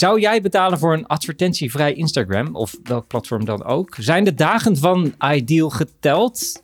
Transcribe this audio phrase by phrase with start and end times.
[0.00, 3.96] Zou jij betalen voor een advertentievrij Instagram, of welk platform dan ook?
[3.98, 6.62] Zijn de dagen van Ideal geteld?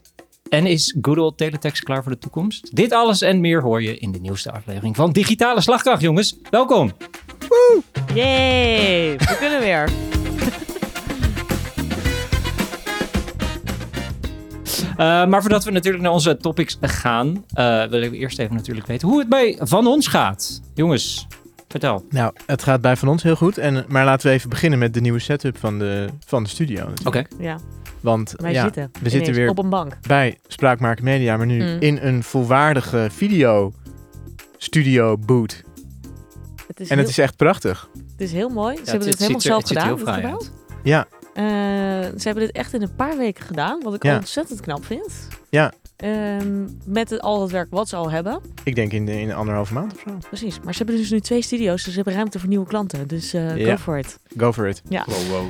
[0.48, 2.76] En is good old teletext klaar voor de toekomst?
[2.76, 6.36] Dit alles en meer hoor je in de nieuwste aflevering van Digitale Slagkracht, jongens.
[6.50, 6.92] Welkom!
[8.14, 9.90] Yay, we kunnen weer.
[14.90, 14.96] Uh,
[15.26, 19.08] maar voordat we natuurlijk naar onze topics gaan, uh, willen we eerst even natuurlijk weten
[19.08, 20.60] hoe het bij Van Ons gaat.
[20.74, 21.26] Jongens,
[21.68, 22.04] vertel.
[22.10, 23.58] Nou, het gaat bij Van Ons heel goed.
[23.58, 26.84] En, maar laten we even beginnen met de nieuwe setup van de, van de studio.
[26.90, 27.06] Oké.
[27.06, 27.26] Okay.
[27.38, 27.58] Ja.
[28.00, 29.96] Want Wij ja, zitten we zitten weer op een bank.
[30.06, 31.76] bij Spraakmaker Media, maar nu Mm.
[31.80, 33.72] in een volwaardige video
[34.56, 35.62] studio boot.
[36.66, 37.88] Het is, En heel, het is echt prachtig.
[37.92, 38.76] het is heel mooi.
[38.76, 40.18] Ze Ja, hebben het dit helemaal ziet er- zelf het ziet er gedaan.
[40.30, 40.50] heel uit.
[40.82, 41.42] Ja, Eh,
[42.18, 44.16] ze hebben dit echt in een paar weken gedaan, wat ik Ja.
[44.16, 45.28] ontzettend knap vind.
[45.56, 45.72] Ja.
[45.96, 48.40] Ehm, met het, al het werk wat ze al hebben.
[48.64, 50.18] ik denk in, in anderhalve maand of zo.
[50.28, 50.60] Precies.
[50.60, 53.08] Maar ze hebben dus nu twee studio's, dus ze hebben ruimte voor nieuwe klanten.
[53.08, 53.70] Dus eh Ja.
[53.70, 54.18] go for it.
[54.36, 54.82] Go for it.
[54.88, 55.04] Ja.
[55.06, 55.46] Wow, wow.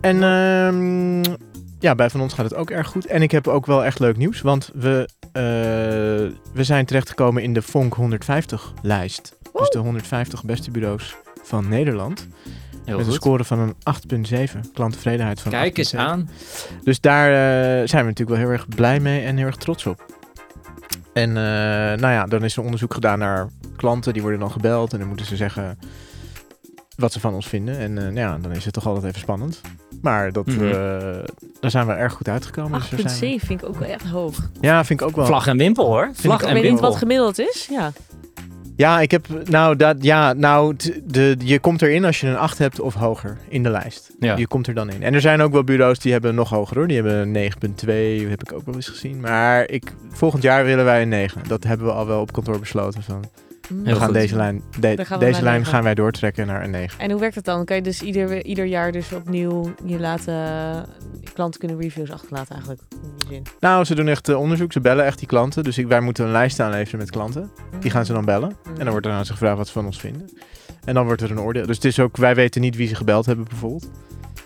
[0.00, 1.34] En ehm,
[1.80, 3.06] ja, bij Van Ons gaat het ook erg goed.
[3.06, 5.42] En ik heb ook wel echt leuk nieuws, want we, eh,
[6.54, 9.36] we zijn terechtgekomen in de Fonk 150 lijst.
[9.52, 12.26] Dus de 150 beste bureaus van Nederland.
[12.84, 13.74] Heel met een score van een
[14.54, 14.58] 8,7.
[14.74, 15.98] Klanttevredenheid van Kijk eens 8,7.
[15.98, 16.28] aan.
[16.84, 19.86] Dus daar eh, zijn we natuurlijk wel heel erg blij mee en heel erg trots
[19.86, 20.04] op.
[21.12, 21.34] En eh,
[22.00, 24.12] nou ja, dan is er onderzoek gedaan naar klanten.
[24.12, 25.78] Die worden dan gebeld en dan moeten ze zeggen
[26.96, 27.78] wat ze van ons vinden.
[27.78, 29.60] En eh, nou ja, dan is het toch altijd even spannend.
[30.02, 30.54] Maar dat, eh,
[31.60, 32.80] daar zijn we erg goed uitgekomen.
[32.80, 34.50] Dus daar zijn 8,7 we- vind ik ook wel echt hoog.
[34.60, 35.26] Ja, vind ik ook wel.
[35.26, 36.10] Vlag en wimpel hoor.
[36.12, 36.48] Vlag ik en.
[36.48, 36.88] Ik weet niet wimpel.
[36.90, 37.68] wat gemiddeld is.
[37.70, 37.92] Ja.
[38.82, 42.58] Ja, ik heb, nou, dat, ja, nou de, je komt erin als je een 8
[42.58, 44.12] hebt of hoger in de lijst.
[44.20, 44.36] Ja.
[44.36, 45.02] Je komt er dan in.
[45.02, 46.86] En er zijn ook wel bureaus die hebben nog hoger hoor.
[46.86, 47.52] Die hebben een
[48.24, 49.20] 9,2, heb ik ook wel eens gezien.
[49.20, 51.42] Maar ik, volgend jaar willen wij een 9.
[51.48, 53.02] Dat hebben we al wel op kantoor besloten.
[53.02, 53.24] Van.
[53.68, 54.14] We Heel gaan goed.
[54.14, 56.98] deze lijn, de- gaan we deze lijn gaan wij doortrekken naar een 9.
[57.00, 57.64] En hoe werkt het dan?
[57.64, 60.34] Kan je dus ieder, ieder jaar dus opnieuw je laten...
[61.34, 62.82] Klanten kunnen reviews achterlaten eigenlijk.
[62.90, 63.42] In die zin.
[63.60, 64.72] Nou, ze doen echt eh, onderzoek.
[64.72, 65.64] Ze bellen echt die klanten.
[65.64, 67.50] Dus ik, wij moeten een lijst aanleveren met klanten.
[67.80, 68.56] Die gaan ze dan bellen.
[68.64, 70.30] En dan wordt er aan ze gevraagd wat ze van ons vinden.
[70.84, 71.66] En dan wordt er een oordeel.
[71.66, 73.90] Dus het is ook, wij weten niet wie ze gebeld hebben bijvoorbeeld.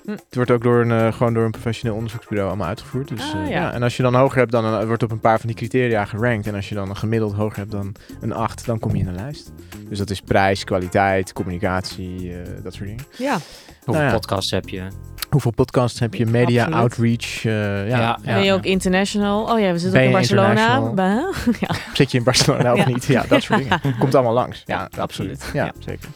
[0.07, 0.11] Hm.
[0.13, 3.09] Het wordt ook door een, eh, gewoon door een professioneel onderzoeksbureau allemaal uitgevoerd.
[3.09, 3.61] Dus, Ah, eh, ja.
[3.61, 3.73] ja.
[3.73, 6.05] En als je dan hoger hebt, dan eh, wordt op een paar van die criteria
[6.05, 6.47] gerankt.
[6.47, 9.05] En als je dan een gemiddeld hoger hebt dan een 8, dan kom je in
[9.05, 9.53] de lijst.
[9.89, 13.05] Dus dat is prijs, kwaliteit, communicatie, eh, dat soort dingen.
[13.17, 13.33] Ja.
[13.33, 14.13] Hoeveel Nou ja.
[14.13, 14.83] podcasts heb je?
[15.31, 16.27] Hoeveel podcasts heb je?
[16.27, 16.83] Media, Absoluut.
[16.83, 17.45] outreach.
[17.45, 17.99] eh, ja.
[17.99, 19.53] Ja, ben je ook international?
[19.53, 20.81] Oh ja, we zitten ook in Barcelona.
[20.81, 21.75] Bah- ja.
[21.95, 22.89] Zit je in Barcelona of Ja.
[22.89, 23.05] niet?
[23.05, 23.81] Ja, dat soort dingen.
[23.99, 24.63] Komt allemaal langs.
[24.67, 25.33] Ja, Ja, absoluut.
[25.33, 25.51] absoluut.
[25.53, 25.73] Ja, Ja.
[25.79, 26.09] zeker.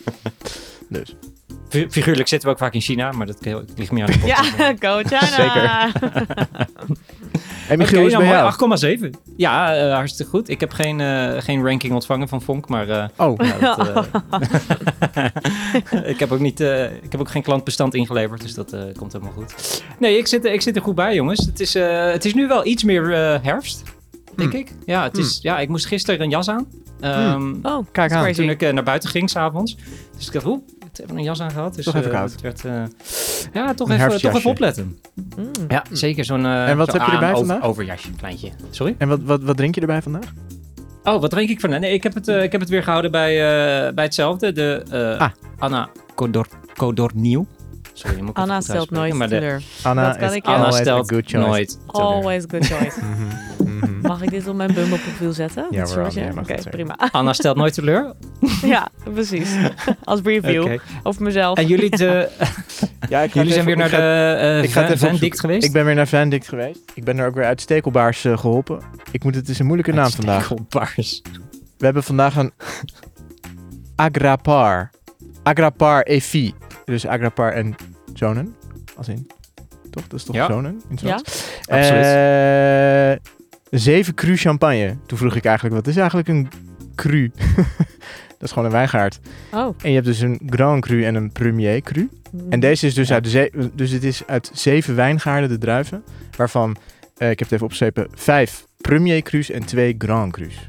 [0.88, 1.16] Dus.
[1.70, 3.36] Fi- Figuurlijk zitten we ook vaak in China, maar dat
[3.76, 4.56] ligt meer aan de podcast.
[4.56, 5.92] Ja, go China.
[7.68, 8.68] En Michiel, bij nou, jou?
[8.68, 9.10] mooi, 8,7.
[9.36, 10.48] Ja, eh, hartstikke goed.
[10.48, 14.08] Ik heb geen, eh, geen ranking ontvangen van Vonk, maar eh, Oh, ja, dat,
[15.12, 18.82] eh, ik, heb ook niet, eh, ik heb ook geen klantbestand ingeleverd, dus dat eh,
[18.96, 19.82] komt helemaal goed.
[19.98, 21.46] Nee, ik zit, ik zit er goed bij, jongens.
[21.46, 23.82] Het is, eh, het is nu wel iets meer eh, herfst,
[24.36, 24.60] denk Hmm.
[24.60, 24.72] ik.
[24.86, 26.66] Ja, het is, ja, ik moest gisteren een jas aan.
[27.00, 28.32] Ehm, Oh, kijk aan.
[28.32, 29.76] Toen ik eh, naar buiten ging s'avonds.
[30.16, 30.60] Dus ik dacht, oeh,
[30.92, 31.74] ik heb een jas aan gehad.
[31.74, 32.32] Dus, Toch even eh, koud.
[32.32, 32.82] Het werd, eh,
[33.52, 34.98] ja, toch Een even, toch even opletten.
[35.14, 35.50] Mm.
[35.68, 36.46] Ja, zeker zo'n...
[36.46, 37.68] En wat heb je erbij over- vandaag?
[37.68, 38.50] Overjasje, een kleintje.
[38.70, 38.94] Sorry?
[38.98, 40.32] En wat, wat, wat drink je erbij vandaag?
[41.04, 41.70] Oh, wat drink ik van?
[41.70, 44.52] Nee, ik heb het, ik heb het weer gehouden bij, eh, bij hetzelfde.
[44.52, 45.30] De eh, Ah.
[45.58, 46.46] Anna Codor,
[46.76, 47.46] Codornieuw.
[47.92, 49.62] Sorry, moet Anna stelt nooit teleur.
[49.82, 50.52] Anna Dat kan is ik, ja.
[50.52, 51.46] Anna always a stelt good choice.
[51.46, 51.78] nooit.
[51.86, 52.98] Always good choice.
[54.08, 55.66] Mag ik dit op mijn Bumble profiel zetten?
[55.70, 55.86] Ja,
[56.34, 56.96] mag Oké, prima.
[57.12, 58.12] Anna stelt nooit teleur.
[58.62, 59.56] ja, precies.
[60.04, 60.78] Als review Oké.
[61.02, 61.58] over mezelf.
[61.58, 62.28] En jullie, te,
[63.08, 63.96] Ja, ik ga jullie zijn weer naar de
[64.40, 65.16] eh, ik ga het Van-.
[65.16, 65.64] Dikt geweest?
[65.64, 66.80] Ik ben weer naar Van Dikt geweest.
[66.94, 68.80] Ik ben er ook weer uit stekelbaars eh, geholpen.
[69.10, 70.44] Ik moet, het is een moeilijke naam vandaag.
[70.44, 71.22] Stekelbaars.
[71.78, 72.52] We hebben vandaag een
[73.96, 74.90] Agrapar.
[75.42, 76.54] Agrapar EFI.
[76.84, 77.74] Dus Agrapar en
[78.14, 78.54] zonen.
[78.96, 79.30] Als in.
[79.90, 80.06] Toch?
[80.08, 80.46] Dat is toch Ja.
[80.46, 81.20] zonen Ja.
[81.68, 82.04] Absoluut.
[82.04, 83.39] Eh,
[83.70, 84.96] zeven cru champagne.
[85.06, 86.48] Toen vroeg ik eigenlijk, wat is eigenlijk een
[86.94, 87.30] cru?
[88.38, 89.20] dat is gewoon een wijngaard.
[89.52, 89.74] Oh.
[89.82, 92.08] En je hebt dus een Grand Cru en een Premier Cru.
[92.32, 92.40] Mm.
[92.52, 93.14] En deze is dus Ja.
[93.14, 96.02] uit de ze- dus het is uit zeven wijngaarden de druiven,
[96.36, 96.76] waarvan
[97.16, 100.66] eh, ik heb het even opgeschreven, vijf Premier Crus en twee Grand Crus.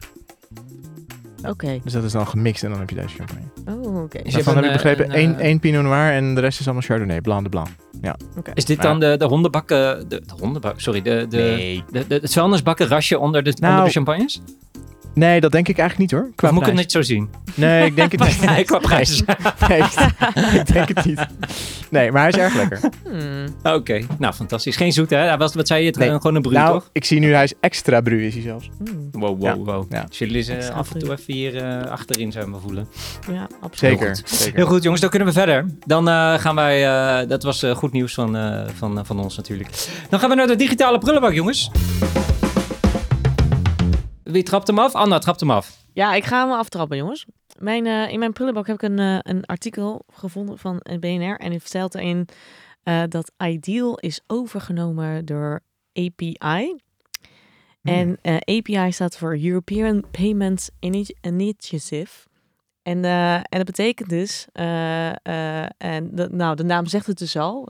[1.47, 1.79] Oké.
[1.83, 3.85] Dus dat is dan gemixt en dan heb je deze champagne.
[3.85, 4.21] Oh, oké.
[4.23, 7.21] Dus heb ik begrepen, eh, één, één Pinot Noir en de rest is allemaal Chardonnay,
[7.21, 7.67] Blanc de Blanc.
[8.53, 10.09] Is dit dan de, de hondenbakken...
[10.09, 10.79] De, de hondenbak...
[10.79, 11.83] Sorry, de, de, Nee.
[11.91, 14.41] de, de, het vuilnisbakken rasje onder de, Nou, onder de champagnes?
[15.13, 16.31] Nee, dat denk ik eigenlijk niet hoor.
[16.35, 17.29] Qua moet ik het niet zo zien?
[17.55, 18.41] Nee, ik denk het niet.
[18.49, 19.23] Nee, qua prijs.
[19.69, 19.79] Nee,
[20.59, 21.25] ik denk het niet.
[21.89, 22.79] Nee, maar hij is erg lekker.
[23.03, 23.73] Hmm.
[23.73, 24.75] Oké, nou fantastisch.
[24.75, 25.17] Geen zoet, hè?
[25.17, 25.87] Hij was, wat zei je?
[25.87, 26.09] Het, Nee.
[26.09, 26.89] Gewoon een broer, nou, toch?
[26.93, 28.69] ik zie nu, hij is extra bru is hij zelfs.
[28.77, 29.09] Hmm.
[29.11, 29.55] Wow, wow, Ja.
[29.57, 29.85] wow.
[29.89, 30.05] Ja.
[30.09, 32.87] Zullen ze af en toe even hier eh, achterin zijn we voelen?
[33.31, 33.99] Ja, absoluut.
[33.99, 34.15] Zeker.
[34.15, 34.29] goed.
[34.29, 34.55] zeker.
[34.55, 35.01] Heel goed, jongens.
[35.01, 35.65] Dan kunnen we verder.
[35.85, 36.85] Dan eh, gaan wij...
[37.21, 39.69] eh, dat was eh, goed nieuws van, eh, van, van ons natuurlijk.
[40.09, 41.71] Dan gaan we naar de digitale prullenbak, jongens.
[44.31, 44.95] Wie trapt hem af?
[44.95, 45.86] Anna trapt hem af.
[45.94, 47.25] Ja, ik ga hem aftrappen, jongens.
[47.60, 51.38] Mijn, eh, in mijn prullenbak heb ik een, eh, een artikel gevonden van het BNR.
[51.39, 52.28] En die vertelt erin
[52.83, 55.60] eh, dat Ideal is overgenomen door
[55.94, 56.75] API.
[57.81, 62.12] En eh, API staat voor European Payments Ini- Initiative.
[62.83, 67.18] En, eh, en dat betekent dus, eh, eh, en de, nou, de naam zegt het
[67.18, 67.69] dus al.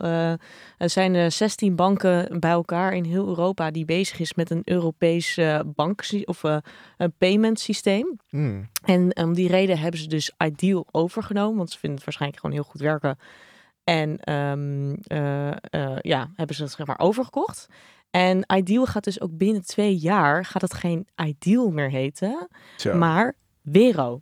[0.77, 4.61] er zijn er 16 banken bij elkaar in heel Europa die bezig is met een
[4.65, 8.19] Europees bank of een payment systeem.
[8.29, 8.69] Hmm.
[8.85, 12.55] En om die reden hebben ze dus Ideal overgenomen, want ze vinden het waarschijnlijk gewoon
[12.55, 13.17] heel goed werken.
[13.83, 17.67] En ehm, eh, eh, ja, hebben ze het zeg maar overgekocht.
[18.11, 22.47] En Ideal gaat dus ook binnen twee jaar, gaat het geen Ideal meer heten,
[22.77, 22.97] Zo.
[22.97, 24.21] maar Vero.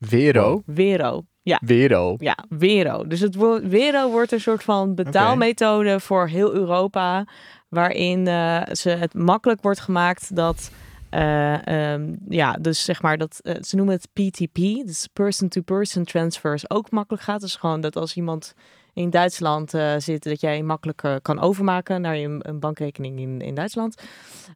[0.00, 0.62] Vero.
[0.66, 1.24] Vero.
[1.42, 2.14] Ja, Vero.
[2.18, 3.06] ja, Vero.
[3.06, 7.26] Dus het Vero wordt een soort van betaalmethode voor heel Europa,
[7.68, 10.70] waarin eh, ze het makkelijk wordt gemaakt dat,
[11.10, 14.54] eh, ehm, ja, dus zeg maar dat eh, ze noemen het PTP,
[14.86, 17.40] dus person-to-person transfers, ook makkelijk gaat.
[17.40, 18.54] Dus gewoon dat als iemand
[18.92, 23.40] in Duitsland eh, zit, dat jij makkelijk eh, kan overmaken naar je een bankrekening in,
[23.40, 24.02] in Duitsland.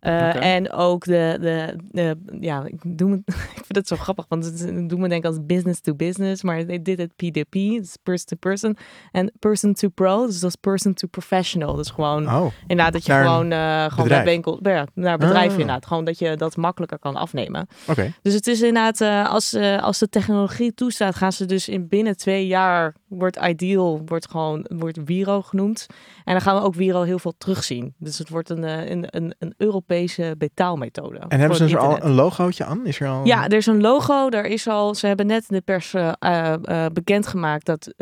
[0.00, 0.54] Eh.
[0.54, 3.16] En ook de, de, de, ja, ik, doe me,
[3.56, 6.42] ik vind het zo grappig, want het het doet me denken als business to business,
[6.42, 8.76] maar dit dit het PDP, dus person to person,
[9.12, 11.74] en person to pro, dus dat is person to professional.
[11.74, 14.24] Dus gewoon Oh, inderdaad dat je Naar gewoon, gewoon bij bedrijf.
[14.24, 15.58] winkel, ja, naar bedrijf Ah.
[15.58, 17.66] inderdaad, gewoon dat je dat makkelijker kan afnemen.
[17.88, 18.12] oké.
[18.22, 22.46] Dus het is inderdaad, als, als de technologie toestaat, gaan ze dus in binnen twee
[22.46, 25.86] jaar, wordt Ideal, wordt gewoon, wordt Wiro genoemd.
[26.24, 27.94] En dan gaan we ook Wiro heel veel terugzien.
[27.98, 31.18] Dus het wordt een, eh, een, een, een Europese betaalmethode.
[31.28, 32.86] En hebben ze er het al een logootje aan?
[32.86, 33.24] Is er al...
[33.24, 34.28] Ja, er is een logo.
[34.28, 37.94] Er is al, ze hebben net in de pers eh, bekendgemaakt dat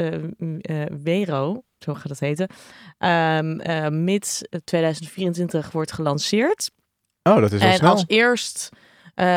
[1.03, 2.49] Wero, zo gaat het heten,
[2.99, 6.71] ehm eh, mid 2024 wordt gelanceerd.
[7.23, 7.91] Oh, dat is wel En snel.
[7.91, 8.69] als eerst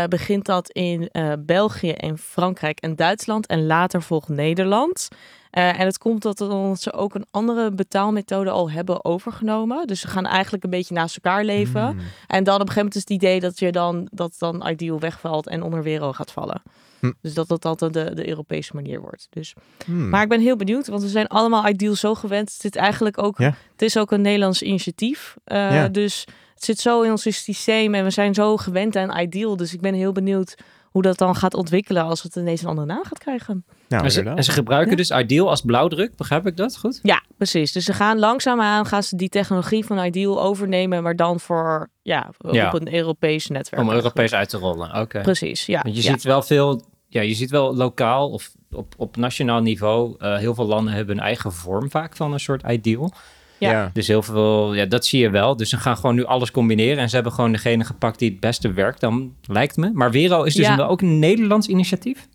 [0.09, 3.47] begint dat in België en Frankrijk en Duitsland.
[3.47, 5.07] En later volgt Nederland.
[5.55, 9.87] Eh, en het komt dat, omdat ze ook een andere betaalmethode al hebben overgenomen.
[9.87, 11.87] Dus ze gaan eigenlijk een beetje naast elkaar leven.
[11.87, 11.99] Hmm.
[12.27, 14.99] En dan op een gegeven moment is het idee dat je dan dat dan Ideal
[14.99, 16.61] wegvalt en onder Wero gaat vallen.
[16.99, 17.11] Hm.
[17.21, 19.27] Dus dat dat altijd de, de Europese manier wordt.
[19.29, 19.53] Dus.
[19.85, 20.09] Hmm.
[20.09, 22.51] Maar ik ben heel benieuwd, want we zijn allemaal Ideal zo gewend.
[22.51, 25.35] Het, zit eigenlijk ook, het is ook een Nederlands initiatief.
[25.43, 25.85] Eh.
[25.91, 29.55] Dus het zit zo in ons systeem en we zijn zo gewend aan Ideal.
[29.55, 30.55] Dus ik ben heel benieuwd
[30.95, 33.65] hoe dat dan gaat ontwikkelen als het ineens een andere naam gaat krijgen.
[33.87, 34.37] Nou, en, ze, inderdaad.
[34.37, 34.97] en ze gebruiken Ja.
[34.97, 36.15] dus Ideal als blauwdruk.
[36.15, 36.99] Begrijp ik dat goed?
[37.03, 37.71] Ja, precies.
[37.71, 42.29] Dus ze gaan langzaamaan gaan ze die technologie van Ideal overnemen, maar dan voor ja,
[42.51, 42.67] Ja.
[42.67, 43.81] op een Europees netwerk.
[43.81, 44.15] Om eigenlijk.
[44.15, 45.01] Europees uit te rollen.
[45.01, 45.21] Oké.
[45.21, 45.81] Precies, ja.
[45.81, 46.11] Want je ja.
[46.11, 50.55] ziet wel veel, ja, je ziet wel lokaal of op, op nationaal niveau, eh, heel
[50.55, 53.13] veel landen hebben een eigen vorm vaak van een soort ideal.
[53.59, 53.89] Ja.
[53.93, 55.55] Dus heel veel, ja, dat zie je wel.
[55.55, 58.39] Dus ze gaan gewoon nu alles combineren en ze hebben gewoon degene gepakt die het
[58.39, 59.91] beste werkt, dan lijkt me.
[59.93, 60.73] Maar Wero is dus Ja.
[60.73, 62.27] een, ook een Nederlands initiatief?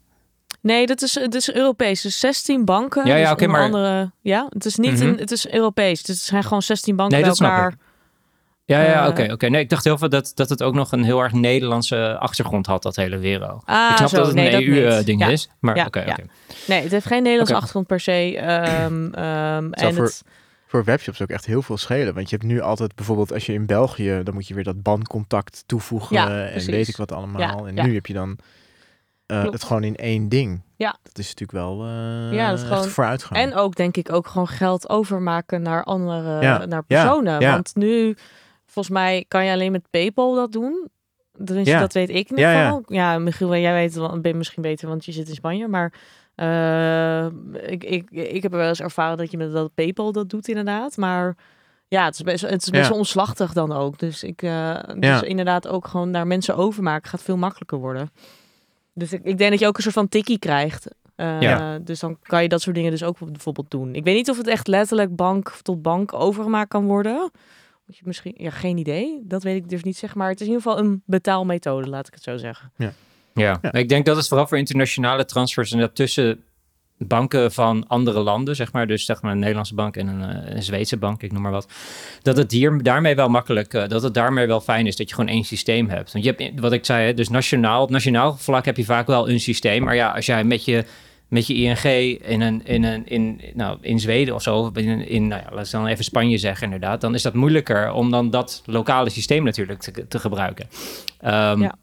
[0.62, 2.00] Nee, dat is, het is Europees.
[2.02, 3.06] Dus 16 banken.
[3.06, 5.02] Ja, ja, dus oké, maar- andere, ja, het is niet Mhm.
[5.02, 6.02] een, het is Europees.
[6.02, 7.70] Dus het zijn gewoon 16 banken Nee, bij dat snap elkaar.
[7.72, 7.78] ik.
[8.64, 9.32] Ja, ja, Eh, oké.
[9.32, 9.46] oké.
[9.48, 12.66] Nee, ik dacht heel veel dat, dat het ook nog een heel erg Nederlandse achtergrond
[12.66, 13.60] had, dat hele Wero.
[13.64, 14.16] Ah, ik snap zo.
[14.16, 14.72] dat het nee, een.
[14.76, 15.28] EU-ding Ja.
[15.28, 16.16] is, maar Ja, oké, ja.
[16.66, 18.36] Nee, het heeft geen Nederlandse achtergrond per se.
[18.38, 22.14] Ehm, ehm, Zou en voor- het, Voor webshops ook echt heel veel schelen.
[22.14, 24.82] Want je hebt nu altijd bijvoorbeeld als je in België, dan moet je weer dat
[24.82, 27.66] bandcontact toevoegen Ja, en weet ik wat allemaal.
[27.66, 27.84] en ja.
[27.86, 28.38] nu heb je dan
[29.26, 30.62] eh, het gewoon in één ding.
[30.76, 30.96] Ja.
[31.02, 33.40] Dat is natuurlijk wel eh Ja, dat is gewoon- vooruitgang.
[33.40, 37.40] en ook denk ik ook gewoon geld overmaken naar andere naar personen.
[37.40, 38.16] Want nu,
[38.66, 40.88] volgens mij, kan je alleen met PayPal dat doen.
[41.44, 41.80] Ja.
[41.80, 42.64] dat weet ik in ieder Ja, ja.
[42.64, 42.82] geval.
[42.86, 45.68] Ja, Michiel, jij weet het wel, ben misschien beter, want je zit in Spanje.
[45.68, 45.92] Maar
[46.40, 47.26] eh,
[47.70, 50.96] ik, ik, ik heb wel eens ervaren dat je met dat PayPal dat doet inderdaad.
[50.96, 51.36] Maar
[51.88, 52.94] ja, het is best, het is best Ja.
[52.96, 53.98] omslachtig dan ook.
[53.98, 55.22] Dus ik, eh, dus Ja.
[55.22, 58.10] inderdaad ook gewoon naar mensen overmaken gaat veel makkelijker worden.
[58.94, 60.88] Dus ik, ik denk dat je ook een soort van tikkie krijgt.
[61.14, 61.78] Eh, Ja.
[61.78, 63.94] Dus dan kan je dat soort dingen dus ook bijvoorbeeld doen.
[63.94, 67.30] Ik weet niet of het echt letterlijk bank tot bank overgemaakt kan worden.
[67.86, 69.20] Moet je misschien, ja, geen idee.
[69.24, 70.28] Dat weet ik dus niet zeg maar.
[70.28, 72.72] Het is in ieder geval een betaalmethode, laat ik het zo zeggen.
[72.76, 72.92] Ja.
[73.40, 73.72] Ja.
[73.72, 76.44] ik denk dat het vooral voor internationale transfers en dat tussen
[77.06, 80.54] banken van andere landen, zeg maar, dus zeg maar een Nederlandse bank en een, eh,
[80.54, 81.68] een Zweedse bank, ik noem maar wat,
[82.22, 85.14] dat het hier daarmee wel makkelijk, eh, dat het daarmee wel fijn is dat je
[85.14, 86.12] gewoon één systeem hebt.
[86.12, 89.06] Want je hebt, wat ik zei, hè, dus nationaal, op nationaal vlak heb je vaak
[89.06, 90.84] wel een systeem, maar ja, als jij met je
[91.28, 91.84] met je ING
[92.22, 95.72] in, een, in, een, in, nou, in Zweden of zo, in, in nou ja, laten
[95.72, 99.44] we dan even Spanje zeggen inderdaad, dan is dat moeilijker om dan dat lokale systeem
[99.44, 100.68] natuurlijk te, te gebruiken.
[101.20, 101.74] Ehm, Ja.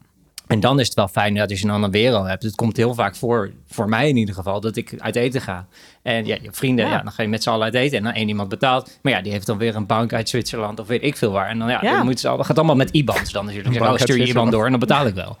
[0.48, 2.42] En dan is het wel fijn dat als je dan een weer al hebt.
[2.42, 5.66] Het komt heel vaak voor, voor mij in ieder geval, dat ik uit eten ga.
[6.02, 6.90] En ja, je hebt vrienden, ja.
[6.90, 7.02] Ja.
[7.02, 8.98] dan ga je met z'n allen uit eten en dan één iemand betaalt.
[9.02, 11.48] Maar ja, die heeft dan weer een bank uit Zwitserland of weet ik veel waar.
[11.48, 11.96] En dan ja, Ja.
[11.96, 13.80] dan moet ze al, dat gaat allemaal met IBAN's dan natuurlijk.
[13.80, 14.52] Oh, uit stuur je IBAN Zwitserland.
[14.52, 15.38] door en dan betaal ik wel.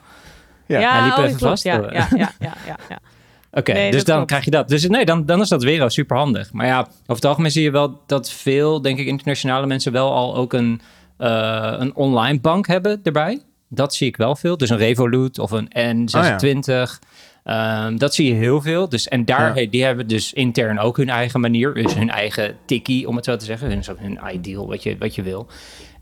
[0.66, 0.92] Ja.
[0.92, 1.40] hij liep oh, even klopt.
[1.42, 1.62] vast.
[1.62, 2.98] Ja, ja, ja, ja, ja, ja.
[3.50, 4.30] Oké, Nee, dus dan klopt.
[4.30, 4.68] krijg je dat.
[4.68, 6.52] Dus nee, dan, dan is dat weer al super handig.
[6.52, 10.12] Maar ja, over het algemeen zie je wel dat veel, denk ik, internationale mensen wel
[10.14, 10.80] al ook een,
[11.16, 13.40] eh, een online bank hebben erbij.
[13.68, 14.56] Dat zie ik wel veel.
[14.56, 16.98] Dus een Revolut of een N26.
[17.44, 18.88] Ehm, dat zie je heel veel.
[18.88, 19.52] Dus, en daar, Ja.
[19.52, 21.74] hey, die hebben dus intern ook hun eigen manier.
[21.74, 23.68] Dus hun eigen tikkie, om het zo te zeggen.
[23.70, 25.46] Hun, hun ideal, wat je, wat je wil.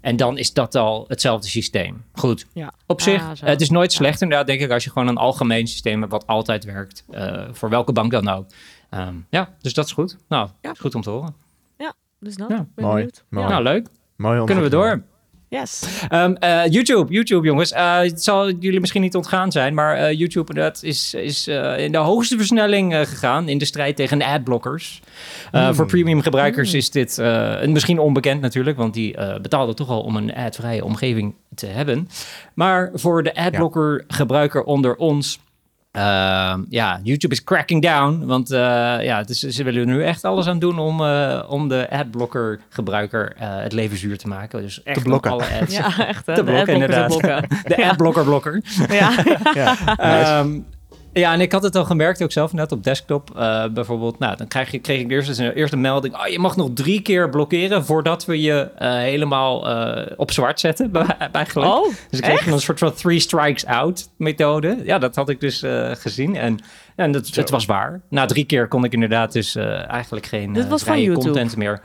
[0.00, 2.04] En dan is dat al hetzelfde systeem.
[2.12, 2.46] Goed.
[2.52, 2.73] Ja.
[2.87, 3.96] Op zich, Ah, het is nooit Ja.
[3.99, 7.04] slecht inderdaad, denk ik, als je gewoon een algemeen systeem hebt wat altijd werkt.
[7.11, 8.46] eh, voor welke bank dan ook.
[8.90, 10.16] Ehm, ja, dus dat is goed.
[10.28, 10.73] Nou, Ja.
[10.73, 11.35] is goed om te horen.
[12.20, 13.44] Dus nou, Ja, ben mooi, mooi.
[13.46, 13.50] Ja.
[13.50, 13.87] Nou, leuk.
[14.16, 15.02] Mooi om Kunnen we door.
[15.60, 15.82] Yes.
[16.08, 17.72] Ehm, eh, YouTube, YouTube jongens.
[17.72, 21.78] Eh, het zal jullie misschien niet ontgaan zijn, maar eh, YouTube inderdaad is, is eh,
[21.78, 25.00] in de hoogste versnelling eh, gegaan in de strijd tegen adblockers.
[25.52, 25.75] Eh, Hmm.
[25.75, 26.78] Voor premium gebruikers Hmm.
[26.78, 30.34] is dit eh, en misschien onbekend natuurlijk, want die eh, betaalden toch al om een
[30.34, 32.08] advrije omgeving te hebben.
[32.54, 35.38] Maar voor de adblocker gebruiker onder ons.
[35.96, 38.22] Ehm, ja, YouTube is cracking down.
[38.26, 38.58] Want eh,
[39.02, 43.32] ja, ze willen er nu echt alles aan doen om, eh, om de adblocker gebruiker
[43.38, 44.62] eh, het leven zuur te maken.
[44.62, 45.30] Dus echt blokken.
[45.30, 46.26] Alle ads Ja, echt.
[46.26, 46.34] hè.
[46.34, 47.06] Te De te inderdaad.
[47.06, 47.48] blokken.
[47.64, 47.88] de Ja.
[47.88, 48.62] adblocker blokker.
[48.90, 49.10] Ja.
[49.54, 49.96] Ja, nice.
[49.96, 50.58] Ehm,
[51.20, 53.30] ja, en ik had het al gemerkt ook zelf net op desktop.
[53.37, 56.14] eh, bijvoorbeeld, nou, dan krijg je, kreeg ik eerst, een, eerst een melding.
[56.14, 60.61] Oh, je mag nog drie keer blokkeren voordat we je eh, helemaal eh, op zwart
[60.61, 60.90] zetten.
[60.90, 61.70] bij- Eigenlijk.
[61.73, 64.78] Oh, dus ik kreeg een soort van three strikes out methode.
[64.85, 66.37] Ja, dat had ik dus gezien.
[66.37, 66.58] En,
[66.96, 67.40] en dat, Zo.
[67.40, 68.00] het was waar.
[68.11, 71.25] Na drie keer kon ik inderdaad dus eigenlijk geen Dit was van YouTube?
[71.25, 71.80] content meer.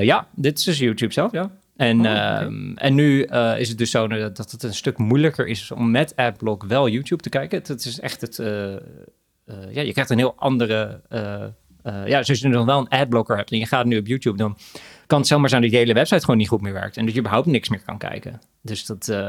[0.00, 1.50] Ja, dit is dus YouTube zelf, ja.
[1.76, 4.98] En, Oh, ehm, en nu eh, is het dus zo dat dat het een stuk
[4.98, 7.58] moeilijker is om met AdBlock wel YouTube te kijken.
[7.58, 8.38] Het, het is echt het...
[8.38, 8.80] eh, eh,
[9.70, 11.00] ja, je krijgt een heel andere...
[12.06, 14.36] ja, dus als je dan wel een adblocker hebt en je gaat nu op YouTube,
[14.36, 14.56] dan
[15.06, 16.96] kan het zomaar zijn dat je hele website gewoon niet goed meer werkt.
[16.96, 18.40] En dat je überhaupt niks meer kan kijken.
[18.62, 19.08] Dus dat...
[19.08, 19.28] Oh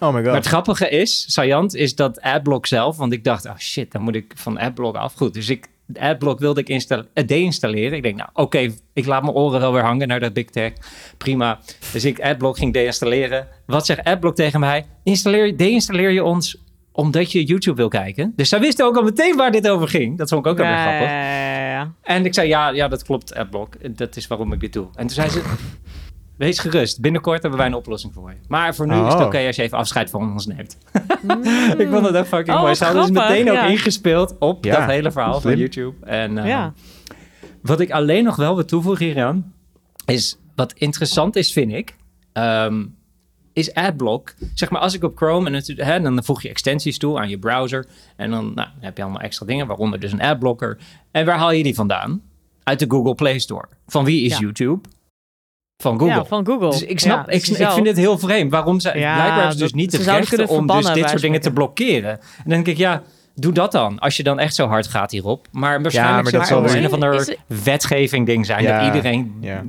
[0.00, 0.24] my god.
[0.24, 4.02] maar het grappige is, Sajant, is dat AdBlock zelf, want ik dacht, oh shit, dan
[4.02, 5.14] moet ik van AdBlock af.
[5.14, 7.92] Goed, dus ik, AdBlock wilde ik eh, deinstalleren.
[7.92, 10.72] Ik denk, nou oké, ik laat mijn oren wel weer hangen naar dat big tech.
[11.18, 11.60] Prima.
[11.92, 13.48] Dus ik AdBlock ging deinstalleren.
[13.66, 14.86] Wat zegt AdBlock tegen mij?
[15.02, 18.32] Installeer, deinstalleer je ons omdat je YouTube wil kijken.
[18.36, 20.18] Dus zij wisten ook al meteen waar dit over ging.
[20.18, 21.08] Dat vond ik ook wel ja, grappig.
[21.08, 21.92] ja, ja, ja.
[22.02, 23.96] En ik zei, ja, ja, dat klopt, AdBlock.
[23.96, 24.86] Dat is waarom ik dit doe.
[24.94, 25.42] En toen zei ze,
[26.36, 27.00] wees gerust.
[27.00, 28.36] Binnenkort hebben wij een oplossing voor je.
[28.48, 29.26] Maar voor nu is het Oh.
[29.26, 30.78] oké als je even afscheid van ons neemt.
[31.82, 32.74] ik vond het ook fucking Oh, mooi.
[32.74, 35.56] Ze hadden dus meteen ook ingespeeld op Ja, dat hele verhaal van.
[35.56, 36.06] YouTube.
[36.06, 36.72] En eh, Ja.
[37.62, 39.52] wat ik alleen nog wel wil toevoegen hieraan,
[40.04, 41.96] is wat interessant is, vind ik,
[42.32, 42.84] ehm,
[43.52, 44.34] is AdBlock.
[44.54, 47.38] Zeg maar, als ik op Chrome en hè, dan voeg je extensies toe aan je
[47.38, 47.86] browser.
[48.16, 50.78] En dan nou, heb je allemaal extra dingen, waaronder dus een adblocker.
[51.10, 52.22] En waar haal je die vandaan?
[52.62, 53.68] Uit de Google Play Store.
[53.86, 54.38] Van wie is Ja.
[54.38, 54.88] YouTube?
[55.78, 56.14] Van Google.
[56.14, 56.70] Ja, van Google.
[56.70, 58.50] Dus ik snap, Ja, ik, dus ik vind het heel vreemd.
[58.50, 61.20] Waarom ze Ja, blijkbaar hebben ze dus niet ze de rechten om dus dit soort
[61.20, 62.10] dingen te blokkeren.
[62.10, 63.02] En dan denk ik, ja,
[63.34, 63.98] doe dat dan.
[63.98, 65.46] Als je dan echt zo hard gaat hierop.
[65.52, 68.62] Maar waarschijnlijk maar zal dat een of ander Is het- wetgeving ding zijn.
[68.62, 69.62] Ja, dat iedereen ja.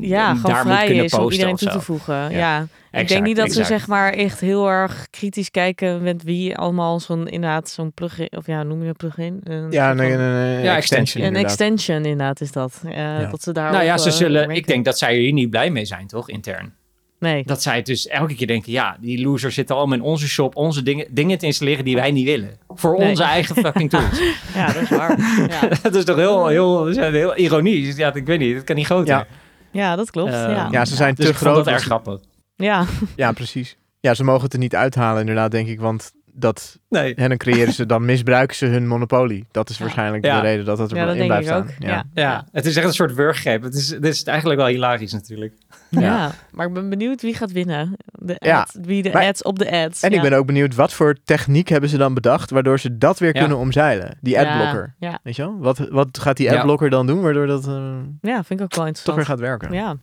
[0.00, 1.78] Ja, daar moet kunnen is om posten iedereen of toe zo.
[1.78, 2.30] te voegen.
[2.30, 2.66] Ja.
[2.92, 7.00] Ik denk niet dat ze zeg maar echt heel erg kritisch kijken met wie allemaal
[7.00, 9.40] zo'n inderdaad zo'n plugin of ja noem je een plugin?
[9.44, 11.22] Een Ja, van- nee, nee, Ja, extension.
[11.22, 11.50] een inderdaad.
[11.50, 12.82] extension inderdaad is dat.
[12.84, 13.72] Eh, Dat ze daar.
[13.72, 16.28] Nou ja, ze eh, zullen, ik denk dat zij hier niet blij mee zijn, toch,
[16.30, 16.72] intern?
[17.20, 17.42] Nee.
[17.46, 20.56] Dat zij het dus elke keer denken, ja, die losers zitten allemaal in onze shop,
[20.56, 22.50] onze dingen, dingen te installeren die wij niet willen.
[22.68, 23.08] Voor Nee.
[23.08, 24.20] onze eigen fucking tools.
[24.54, 25.18] Ja, dat is waar.
[25.48, 25.68] ja.
[25.82, 27.96] dat is toch heel, heel, dat is heel ironisch.
[27.96, 29.06] Ja, ik weet niet, het kan niet groter.
[29.14, 29.26] Ja.
[29.70, 30.32] ja, dat klopt.
[30.32, 30.68] Ehm, ja.
[30.70, 31.54] Ja, ze zijn Dus te groot.
[31.56, 32.20] dat erg grappig.
[32.58, 32.84] Ja.
[33.16, 33.76] Ja, precies.
[34.00, 35.80] Ja, ze mogen het er niet uithalen inderdaad, denk ik.
[35.80, 37.12] Want dat, Nee.
[37.16, 39.46] hè, dan creëren ze, dan misbruiken ze hun monopolie.
[39.50, 40.40] Dat is waarschijnlijk Ja.
[40.40, 41.70] de reden dat het er ja, dat in denk blijft ik ook.
[41.70, 41.88] staan.
[41.88, 42.04] Ja.
[42.14, 43.62] Ja, het is echt een soort wurggreep.
[43.62, 45.52] Het is, het is eigenlijk wel hilarisch natuurlijk.
[45.88, 46.32] Ja.
[46.50, 47.96] maar ik ben benieuwd wie gaat winnen.
[48.12, 48.60] De Ja.
[48.60, 50.02] ad, wie de Maar- ads op de ads.
[50.02, 50.16] En ja.
[50.16, 53.34] ik ben ook benieuwd, wat voor techniek hebben ze dan bedacht, waardoor ze dat weer
[53.34, 53.40] Ja.
[53.40, 54.18] kunnen omzeilen?
[54.20, 54.94] Die adblocker.
[54.98, 55.58] Ja, Weet je wel?
[55.58, 56.56] Wat, wat gaat die Ja.
[56.56, 59.16] adblocker dan doen, waardoor dat eh, ja, vind ik ook wel toch interessant.
[59.16, 59.72] weer gaat werken?
[59.72, 59.96] Ja,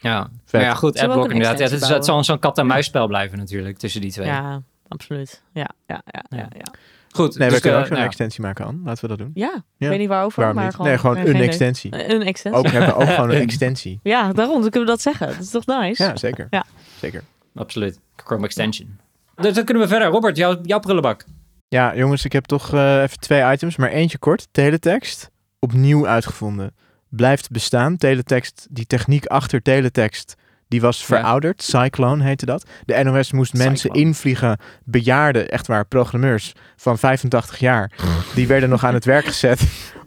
[0.00, 0.60] Ja, Vet.
[0.62, 1.58] ja, goed, adblock een inderdaad.
[1.58, 4.26] Ja, het, is, het zal zo'n kat-en-muisspel blijven natuurlijk tussen die twee.
[4.26, 5.42] ja, absoluut.
[5.52, 6.36] Ja, ja, ja, ja.
[6.38, 6.48] Ja.
[6.56, 6.72] ja.
[7.10, 8.80] Goed, Nee, dus we kunnen de- ook zo'n nou, extensie maken, Anne.
[8.84, 9.30] Laten we dat doen.
[9.34, 9.88] Ja, ik Ja.
[9.88, 10.74] weet niet waarover, Waarom maar niet?
[10.74, 10.90] gewoon...
[10.90, 11.46] nee, gewoon nee, een idee.
[11.46, 12.10] extensie.
[12.14, 12.60] Een extensie.
[12.64, 14.00] Ook hebben ook gewoon een extensie.
[14.02, 15.26] Ja, daarom dan kunnen we dat zeggen.
[15.26, 16.02] Dat is toch nice?
[16.02, 16.46] Ja, zeker.
[16.50, 16.64] Ja.
[17.00, 17.22] Zeker.
[17.54, 17.98] absoluut.
[18.16, 18.98] Chrome extension.
[19.36, 20.08] Dus dan kunnen we verder.
[20.08, 21.24] Robert, jouw, jouw prullenbak.
[21.68, 24.48] Ja, jongens, ik heb toch eh, even twee items, maar eentje kort.
[24.50, 26.74] Teletext, opnieuw uitgevonden.
[27.08, 27.96] Blijft bestaan.
[27.96, 30.34] Teletext, die techniek achter teletext,
[30.68, 31.62] die was verouderd.
[31.62, 32.66] Cyclone heette dat.
[32.84, 37.92] De NOS moest mensen invliegen, bejaarden, echt waar, programmeurs van 85 jaar.
[38.34, 39.60] Die werden nog aan het werk gezet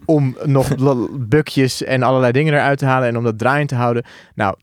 [0.04, 0.68] om nog
[1.28, 4.04] bukjes en allerlei dingen eruit te halen en om dat draaiend te houden.
[4.34, 4.54] Nou,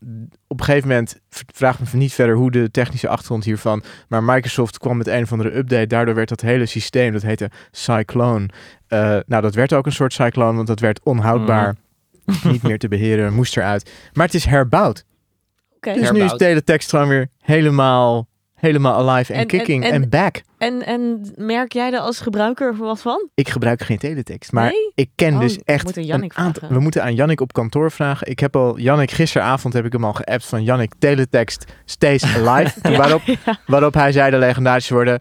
[0.46, 4.78] op een gegeven moment, vraag me niet verder hoe de technische achtergrond hiervan, maar Microsoft
[4.78, 5.86] kwam met een of andere update.
[5.86, 8.48] Daardoor werd dat hele systeem, dat heette Cyclone.
[8.88, 11.74] eh, nou, dat werd ook een soort cyclone, want dat werd onhoudbaar.
[12.42, 13.90] Niet meer te beheren, moest eruit.
[14.12, 15.04] Maar het is herbouwd.
[15.76, 15.92] Oké.
[15.94, 20.42] Dus nu is teletext gewoon weer helemaal, helemaal alive en, kicking en, en- back.
[20.58, 23.28] En, en merk jij er als gebruiker wat van?
[23.34, 24.92] Ik gebruik geen teletext, maar Nee?
[24.94, 26.68] ik ken Oh, dus we echt moeten een aantal...
[26.68, 28.26] We moeten aan Jannik op kantoor vragen.
[28.26, 28.78] Ik heb al...
[28.78, 32.80] Jannik, gisteravond heb ik hem al geappt van Jannik, teletext stays alive.
[32.96, 33.22] Waarop,
[33.66, 35.20] waarop hij zei de legendarische woorden...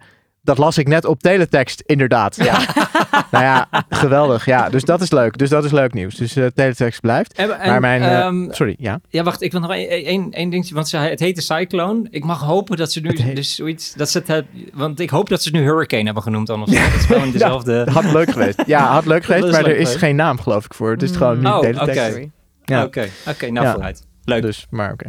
[0.49, 2.35] Dat las ik net op teletext, inderdaad.
[2.35, 2.59] Ja.
[3.31, 4.45] nou ja, geweldig.
[4.45, 5.37] Ja, dus dat is leuk.
[5.37, 6.15] Dus dat is leuk nieuws.
[6.15, 7.33] Dus eh, teletext blijft.
[7.33, 8.01] En, en, maar mijn...
[8.01, 8.99] eh, ehm, sorry, ja.
[9.09, 12.07] ja, wacht, ik wil nog één- één één dingetje, want ze, het heette Cyclone.
[12.09, 15.09] Ik mag hopen dat ze nu Het heet- dus zoiets, dat ze het, want ik
[15.09, 16.75] hoop dat ze het nu Hurricane hebben genoemd dan of zo.
[16.75, 17.87] Dat is gewoon dezelfde...
[17.91, 18.63] Had leuk geweest.
[18.65, 19.97] Ja, had leuk geweest, maar leuk er is geweest.
[20.03, 20.91] geen naam geloof ik voor.
[20.91, 22.15] Het is gewoon nu Oh, teletext.
[22.17, 22.27] oké.
[22.65, 22.83] Ja.
[22.83, 23.71] Oké, oké, nou Ja.
[23.73, 24.05] vooruit.
[24.23, 24.41] Leuk.
[24.41, 25.05] Dus, maar oké.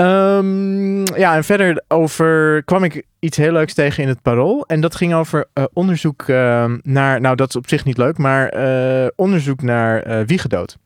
[0.00, 4.64] Ehm, ja, en verder over kwam ik iets heel leuks tegen in het parool.
[4.66, 8.18] En dat ging over eh, onderzoek ehm, naar, nou dat is op zich niet leuk,
[8.18, 10.76] maar eh, onderzoek naar eh wiegedood.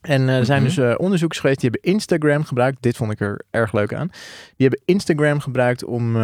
[0.00, 0.74] En eh, er zijn Mhm.
[0.74, 2.82] dus onderzoekers geweest die hebben Instagram gebruikt.
[2.82, 4.08] Dit vond ik er erg leuk aan.
[4.56, 6.16] Die hebben Instagram gebruikt om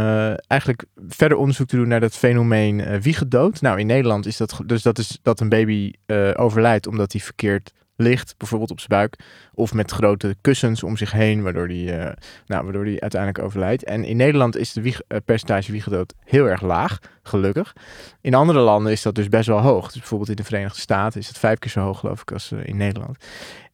[0.46, 3.60] eigenlijk verder onderzoek te doen naar dat fenomeen eh wiegedood.
[3.60, 5.92] Nou, in Nederland is dat dus dat is dat een baby
[6.36, 9.18] overlijdt omdat hij verkeerd ligt, bijvoorbeeld op zijn buik,
[9.54, 12.12] of met grote kussens om zich heen, waardoor die, eh,
[12.46, 13.84] nou, waardoor die uiteindelijk overlijdt.
[13.84, 17.72] En in Nederland is de eh, percentage wiegedood heel erg laag, gelukkig.
[18.20, 19.84] In andere landen is dat dus best wel hoog.
[19.84, 22.52] Dus bijvoorbeeld in de Verenigde Staten is het vijf keer zo hoog, geloof ik, als
[22.52, 23.16] eh, in Nederland.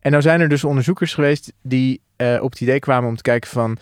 [0.01, 2.03] En nou zijn er dus onderzoekers geweest die
[2.41, 3.79] op het idee kwamen om te kijken van...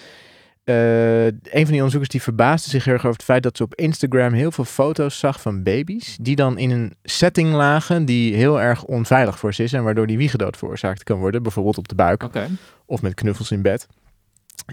[0.68, 3.62] eh, een van die onderzoekers die verbaasde zich heel erg over het feit dat ze
[3.62, 6.16] op Instagram heel veel foto's zag van baby's.
[6.20, 9.72] Die dan in een setting lagen die heel erg onveilig voor ze is.
[9.72, 11.42] En waardoor die wiegedood veroorzaakt kan worden.
[11.42, 12.22] Bijvoorbeeld op de buik
[12.86, 13.86] of met knuffels in bed.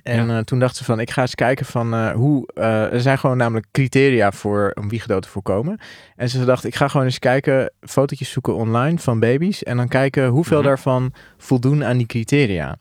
[0.03, 2.53] En eh, toen dacht ze van, ik ga eens kijken van eh, hoe...
[2.91, 5.79] er zijn gewoon namelijk criteria voor om wiegedood te voorkomen.
[6.15, 9.63] En ze dacht, ik ga gewoon eens kijken, fotootjes zoeken online van baby's.
[9.63, 10.67] En dan kijken hoeveel Mhm.
[10.67, 12.77] daarvan voldoen aan die criteria.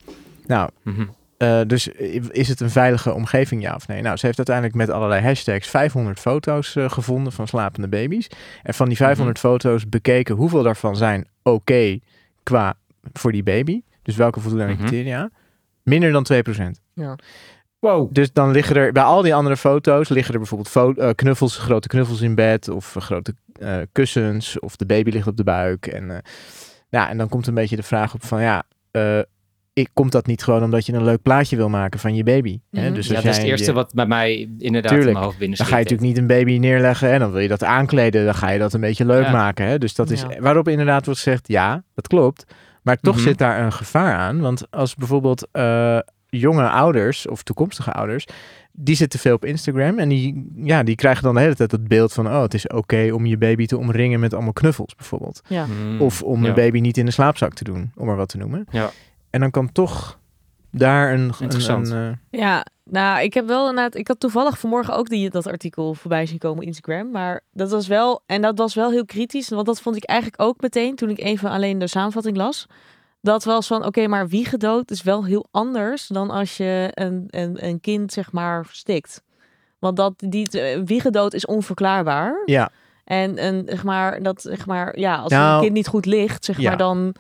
[0.47, 1.05] Nou, Mhm.
[1.37, 1.89] Eh, dus
[2.31, 4.03] is het een veilige omgeving, ja of nee?
[4.03, 8.29] Nou, ze heeft uiteindelijk met allerlei hashtags 500 foto's eh, gevonden van slapende baby's.
[8.63, 11.99] En van die 500 foto's bekeken hoeveel daarvan zijn oké
[12.43, 12.75] qua
[13.13, 13.83] voor die baby.
[14.03, 14.79] Dus welke voldoen aan Mhm.
[14.79, 15.31] criteria?
[15.83, 16.81] Minder dan 2%.
[17.79, 18.09] Wow.
[18.15, 21.57] Dus dan liggen er bij al die andere foto's liggen er bijvoorbeeld fo- eh, knuffels,
[21.59, 25.87] grote knuffels in bed of grote eh, kussens of de baby ligt op de buik.
[25.87, 26.19] En, eh,
[26.91, 29.19] nou, en dan komt een beetje de vraag op van ja, eh,
[29.75, 32.61] ik, komt dat niet gewoon omdat je een leuk plaatje wil maken van je baby?
[32.71, 32.85] Hè?
[32.85, 32.95] Mhm.
[32.95, 35.07] Dus Ja, als dat is het eerste je- wat bij mij inderdaad Tuurlijk.
[35.09, 37.41] in mijn hoofd binnen dan ga je natuurlijk niet een baby neerleggen en dan wil
[37.41, 38.25] je dat aankleden.
[38.25, 39.31] Dan ga je dat een beetje leuk Ja.
[39.33, 39.67] maken.
[39.67, 39.79] Hè?
[39.79, 40.41] Dus dat is Ja.
[40.41, 42.45] waarop inderdaad wordt gezegd, ja, dat klopt.
[42.83, 43.25] Maar toch Mhm.
[43.25, 44.41] zit daar een gevaar aan.
[44.41, 48.27] Want als bijvoorbeeld eh, jonge ouders of toekomstige ouders,
[48.73, 49.99] die zitten veel op Instagram.
[49.99, 52.67] En die, ja, die krijgen dan de hele tijd het beeld van, oh, het is
[52.67, 55.43] oké om je baby te omringen met allemaal knuffels bijvoorbeeld.
[55.49, 55.65] Ja.
[55.65, 56.01] Hmm.
[56.01, 56.49] Of om Ja.
[56.49, 58.67] een baby niet in de slaapzak te doen, om maar wat te noemen.
[58.71, 58.91] Ja.
[59.35, 60.19] En dan kan toch
[60.71, 61.21] daar een...
[61.21, 61.91] een, Interessant.
[61.91, 63.95] een, eh, Ja, nou, ik heb wel inderdaad...
[63.95, 67.11] Ik had toevallig vanmorgen ook die, dat artikel voorbij zien komen op Instagram.
[67.11, 68.23] Maar dat was wel...
[68.27, 69.49] En dat was wel heel kritisch.
[69.49, 72.67] Want dat vond ik eigenlijk ook meteen toen ik even alleen de samenvatting las.
[73.21, 77.67] Dat was van, oké, maar wiegedood is wel heel anders dan als je een, een,
[77.67, 79.23] een kind, zeg maar, stikt.
[79.79, 82.43] Want dat, die eh, wiegedood is onverklaarbaar.
[82.45, 82.71] ja,
[83.05, 86.45] En, en zeg maar, dat, zeg maar, ja, als Nou, een kind niet goed ligt,
[86.45, 86.69] zeg ja.
[86.69, 87.15] maar, dan,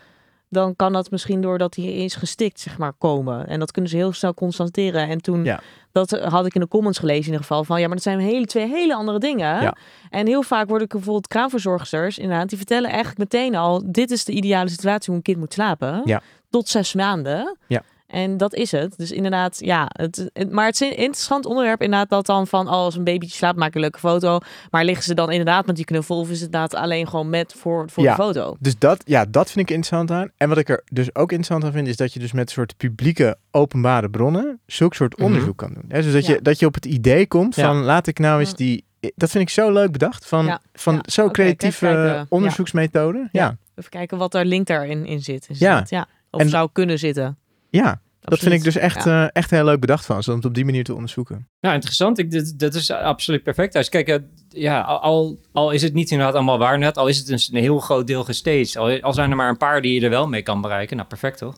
[0.55, 3.47] dan kan dat misschien doordat hij is gestikt, zeg maar, komen.
[3.47, 5.09] En dat kunnen ze heel snel constateren.
[5.09, 5.61] En toen, Ja.
[5.93, 8.19] dat had ik in de comments gelezen in ieder geval, van ja, maar dat zijn
[8.19, 9.63] hele, twee hele andere dingen.
[9.63, 9.77] Ja.
[10.11, 14.33] En heel vaak worden bijvoorbeeld kraamverzorgsters, inderdaad, die vertellen eigenlijk meteen al, dit is de
[14.33, 16.03] ideale situatie hoe een kind moet slapen.
[16.05, 16.21] Ja.
[16.51, 17.57] Tot zes maanden.
[17.67, 17.83] Ja.
[18.07, 18.97] En dat is het.
[18.97, 19.89] Dus inderdaad, ja.
[19.93, 22.67] Het, het- maar het is een interessant onderwerp inderdaad dat dan van...
[22.67, 24.39] Oh, als een babytje slaapt, maak een leuke foto.
[24.71, 26.19] Maar liggen ze dan inderdaad met die knuffel...
[26.19, 28.15] of is het inderdaad alleen gewoon met voor, voor Ja.
[28.17, 28.57] de foto?
[28.61, 30.31] Dus dat, ja, dat vind ik interessant aan.
[30.37, 32.77] En wat ik er dus ook interessant aan vind, is dat je dus met soort
[32.77, 35.27] publieke openbare bronnen zulk soort Mhm.
[35.27, 35.85] onderzoek kan doen.
[35.89, 36.03] Hè?
[36.03, 36.33] Dus dat, Ja.
[36.35, 38.57] je, dat je op het idee komt van laat ik nou eens Ja.
[38.57, 38.85] die.
[39.17, 40.27] Dat vind ik zo leuk bedacht.
[40.27, 42.05] Van, van zo creatieve kijken.
[42.05, 42.27] Ja.
[42.29, 43.29] onderzoeksmethode.
[43.33, 43.57] Ja.
[43.75, 45.47] Even kijken wat er link daarin in zit.
[45.51, 45.79] Is Ja.
[45.79, 46.07] dat- ja.
[46.31, 47.39] Of En- zou kunnen zitten.
[47.83, 48.03] Ja.
[48.21, 49.23] Dat vind ik dus echt, Ja.
[49.25, 51.49] eh, echt heel leuk bedacht van ze, om het op die manier te onderzoeken.
[51.61, 52.19] Nou, interessant.
[52.19, 53.73] Ik, dit, dat is absoluut perfect.
[53.73, 57.19] Dus kijk, eh, ja, al, al is het niet inderdaad allemaal waar net, al is
[57.19, 59.95] het een, een heel groot deel gestaged, al, al zijn er maar een paar die
[59.95, 60.97] je er wel mee kan bereiken.
[60.97, 61.57] Nou, perfect toch?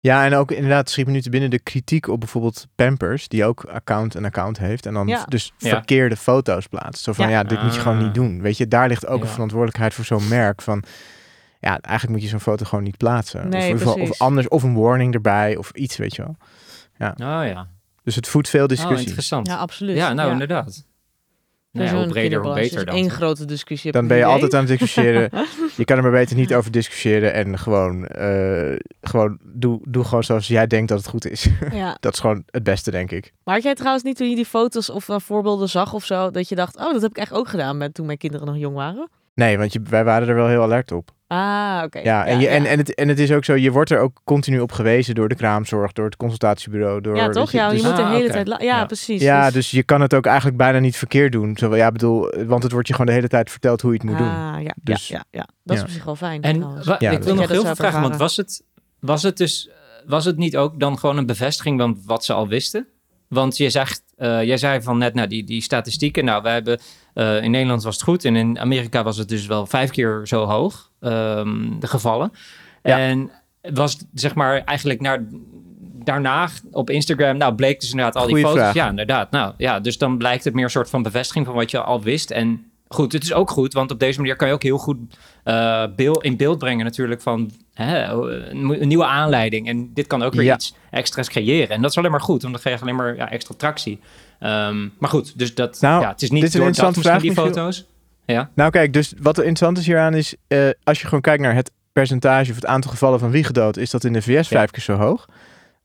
[0.00, 3.44] Ja, en ook inderdaad schiet me nu te binnen de kritiek op bijvoorbeeld Pampers, die
[3.44, 5.24] ook account een account heeft en dan Ja.
[5.28, 5.68] dus Ja.
[5.68, 7.02] verkeerde foto's plaatst.
[7.04, 7.42] Zo van, ja, Ja.
[7.44, 8.04] dit moet je gewoon Ah.
[8.04, 8.42] niet doen.
[8.42, 9.24] Weet je, daar ligt ook Ja.
[9.24, 10.82] een verantwoordelijkheid voor zo'n merk van,
[11.60, 13.48] ja, eigenlijk moet je zo'n foto gewoon niet plaatsen.
[13.48, 16.36] Nee, of, of anders, of een warning erbij, of iets, weet je wel.
[17.10, 17.68] Oh ja.
[18.02, 19.06] Dus het voedt veel Oh, discussie.
[19.06, 19.46] interessant.
[19.46, 19.96] Ja, absoluut.
[19.96, 20.32] Ja, nou ja.
[20.32, 20.88] inderdaad.
[21.72, 23.10] Nee, Zo'n hoe breder, hoe beter is dan.
[23.10, 23.92] grote discussie.
[23.92, 25.30] dan ben je altijd aan het discussiëren.
[25.76, 30.24] je kan er maar beter niet over discussiëren en gewoon, eh, gewoon doe, doe gewoon
[30.24, 31.46] zoals jij denkt dat het goed is.
[31.72, 31.96] Ja.
[32.00, 33.32] dat is gewoon het beste, denk ik.
[33.44, 36.30] Maar had jij trouwens niet toen je die foto's of eh, voorbeelden zag of zo,
[36.30, 38.56] dat je dacht, oh, dat heb ik echt ook gedaan met toen mijn kinderen nog
[38.56, 39.08] jong waren?
[39.40, 41.10] Nee, want je, wij waren er wel heel alert op.
[41.26, 41.98] Ah, oké.
[41.98, 44.20] Ja, en, je, En, en, het, en het is ook zo, je wordt er ook
[44.24, 47.00] continu op gewezen door de kraamzorg, door het consultatiebureau.
[47.00, 47.50] Door, ja, toch?
[47.52, 48.48] Ja, je dus- moet de Ah, hele tijd...
[48.48, 48.84] Ja, Ja.
[48.84, 49.22] precies.
[49.22, 51.56] ja, dus je kan het ook eigenlijk bijna niet verkeerd doen.
[51.56, 54.06] Zo, ja, bedoel, want het wordt je gewoon de hele tijd verteld hoe je het
[54.06, 54.28] moet doen.
[54.28, 55.46] Ah, ja, Dus- ja, ja, ja.
[55.64, 55.88] Dat is ja.
[55.88, 56.42] op zich wel fijn.
[56.42, 56.86] En trouwens.
[56.86, 58.62] wa- Ja, ik wil nog heel veel vragen, want was het,
[59.00, 59.70] was het dus
[60.06, 62.86] was het niet ook dan gewoon een bevestiging van wat ze al wisten?
[63.28, 66.80] Want je zegt, eh, jij zei van net, nou, die, die statistieken, nou, we hebben,
[67.14, 70.20] eh, in Nederland was het goed en in Amerika was het dus wel vijf keer
[70.24, 72.32] zo hoog, ehm, de gevallen.
[72.82, 72.98] Ja.
[72.98, 73.30] En
[73.60, 75.24] het was zeg maar eigenlijk naar,
[76.04, 78.58] daarna op Instagram, nou, bleek dus inderdaad al die foto's.
[78.58, 78.74] vraag.
[78.74, 79.30] Ja, inderdaad.
[79.30, 82.02] Nou, ja, dus dan blijkt het meer een soort van bevestiging van wat je al
[82.02, 82.30] wist.
[82.30, 84.96] En goed, het is ook goed, want op deze manier kan je ook heel goed
[85.44, 88.04] eh, beeld, in beeld brengen natuurlijk van hè,
[88.50, 89.68] een, nieuwe aanleiding.
[89.68, 90.54] En dit kan ook weer Ja.
[90.54, 91.68] iets extra's creëren.
[91.68, 94.00] En dat is alleen maar goed, want dan krijg je alleen maar ja, extra tractie.
[94.38, 97.20] Ehm, maar goed, dus dat, Nou, ja, het is niet dit is een door dat
[97.20, 97.86] die foto's.
[98.26, 101.42] Ja, Nou kijk, dus wat er interessant is hieraan is, eh, als je gewoon kijkt
[101.42, 104.70] naar het percentage of het aantal gevallen van wiegedood, is dat in de VS vijf
[104.70, 105.26] keer zo hoog.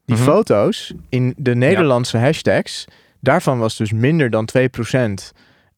[0.06, 0.26] Die Mhm.
[0.26, 2.86] foto's in de Nederlandse hashtags,
[3.20, 5.32] daarvan was dus minder dan 2%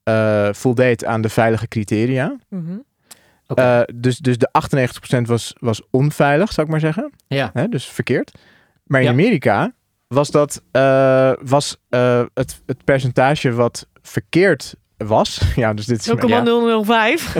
[0.07, 2.35] eh voldeed aan de veilige criteria.
[2.49, 2.77] Mhm.
[3.47, 7.11] Eh, dus, dus de 98% was, was onveilig, zou ik maar zeggen.
[7.27, 7.49] ja.
[7.53, 8.31] Hè, dus verkeerd.
[8.83, 9.11] Maar in Ja.
[9.11, 9.71] Amerika
[10.07, 15.41] was dat eh, was, eh, het, het percentage wat verkeerd was.
[15.55, 16.05] ja, dus dit is.
[16.05, 17.35] 0,005.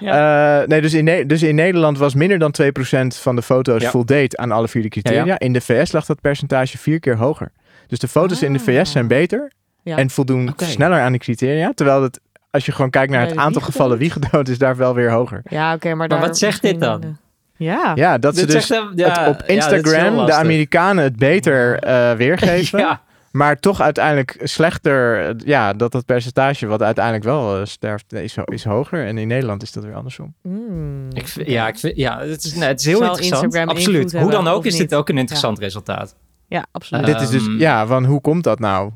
[0.00, 2.66] Eh, nee, dus in, dus in Nederland was minder dan 2%
[3.08, 3.90] van de foto's Ja.
[3.90, 5.20] voldeed aan alle vier de criteria.
[5.20, 5.38] Ja, ja.
[5.38, 7.52] In de VS lag dat percentage vier keer hoger.
[7.86, 8.64] Dus de foto's in de Ah.
[8.64, 9.50] VS zijn beter
[9.82, 9.96] Ja.
[9.96, 11.72] en voldoen sneller aan de criteria.
[11.74, 15.10] Terwijl het, als je gewoon kijkt naar het aantal gevallen wiegedood, is daar wel weer
[15.10, 15.42] hoger.
[15.48, 17.02] Ja, oké, maar, Maar daar wat zegt dit dan?
[17.02, 17.08] eh,
[17.56, 17.92] Ja.
[17.94, 20.32] Ja, dat ze Dit dus zegt ja, het op ja, Instagram de.
[20.32, 22.78] Amerikanen het beter eh, weergeven.
[22.86, 28.36] Ja, Maar toch uiteindelijk slechter, ja, dat dat percentage wat uiteindelijk wel eh, sterft, is,
[28.44, 29.06] is hoger.
[29.06, 30.34] En in Nederland is dat weer andersom.
[30.42, 31.08] Mm.
[31.12, 33.42] ik vind, ja, ik vind, ja het, is, nee, het is heel Zal interessant.
[33.44, 34.12] Instagram Absoluut.
[34.12, 36.16] Hoe dan ook is dit ook een interessant resultaat.
[36.48, 37.06] Ja, absoluut.
[37.06, 38.90] Dit is dus, Ehm, ja, van hoe komt dat nou?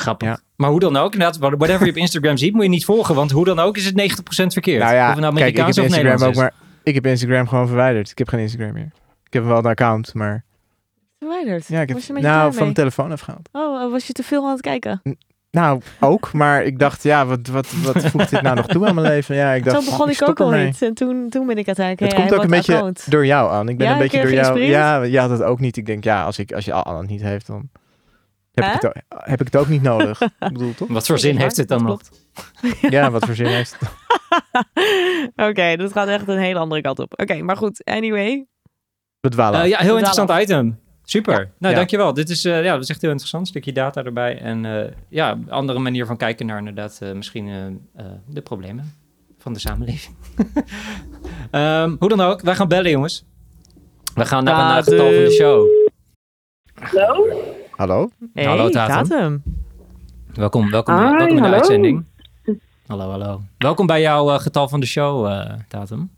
[0.00, 0.28] Grappig.
[0.28, 0.38] Ja.
[0.56, 3.14] Maar hoe dan ook, inderdaad, whatever je op Instagram ziet, moet je niet volgen.
[3.14, 4.82] Want hoe dan ook is het 90% verkeerd.
[4.82, 6.94] Nou ja, of het nou kijk, ik heb Amerikaans of Instagram ook, Nederlands maar ik
[6.94, 8.10] heb Instagram gewoon verwijderd.
[8.10, 8.90] Ik heb geen Instagram meer.
[9.24, 10.44] Ik heb wel een account, maar
[11.18, 11.66] Verwijderd.
[11.66, 12.74] ja, ik heb was je een beetje nou van mijn mee?
[12.74, 13.48] telefoon afgehaald.
[13.52, 15.02] Oh, eh, was je te veel aan het kijken?
[15.50, 18.94] Nou, ook, maar ik dacht, ja, wat, wat, wat voegt dit nou nog toe aan
[18.94, 19.36] mijn leven?
[19.36, 20.82] Ja, ik dacht, Zo begon ik ook al niet.
[20.82, 22.12] En toen, toen ben ik uiteindelijk...
[22.12, 23.10] Het hey, komt ook een beetje account.
[23.10, 23.68] door jou aan.
[23.68, 24.60] Ik ben Ja, een beetje door jou.
[24.62, 25.76] Ja, je had het ook niet.
[25.76, 27.68] Ik denk, ja, als ik als je al het niet heeft, dan
[28.56, 28.74] heb, Hè?
[28.74, 30.20] ik het, ook- heb ik het ook niet nodig.
[30.22, 30.88] ik bedoel toch?
[30.88, 32.00] Wat voor zin heeft het dan nog?
[32.80, 33.88] Ja, wat voor zin heeft het?
[35.48, 37.20] Oké, dat gaat echt een hele andere kant op.
[37.20, 37.84] Oké, maar goed.
[37.84, 38.46] Anyway.
[39.20, 40.80] We dwalen Eh, ja, heel interessant item.
[41.04, 41.34] Super.
[41.58, 41.78] Nou, Ja.
[41.78, 42.12] dankjewel.
[42.14, 43.48] Dit is, eh, ja, dat is echt heel interessant.
[43.48, 44.38] Stukje data erbij.
[44.40, 47.66] En eh, ja, een andere manier van kijken naar inderdaad eh, misschien eh,
[48.06, 48.94] eh, de problemen
[49.38, 50.16] van de samenleving.
[51.50, 53.24] Ehm, hoe dan ook, wij gaan bellen, jongens.
[54.14, 54.92] We gaan naar een eh, Datum.
[54.92, 55.66] getal van de show.
[56.74, 57.42] Hallo?
[57.76, 58.08] Hallo?
[58.34, 59.04] Hey, Hallo, Tatum.
[59.08, 59.42] Tatum.
[60.34, 61.54] Welkom, welkom, Hi, welkom in de hallo.
[61.54, 62.04] uitzending.
[62.86, 63.40] Hallo, hallo.
[63.58, 66.10] Welkom bij jouw eh, getal van de show, eh Tatum.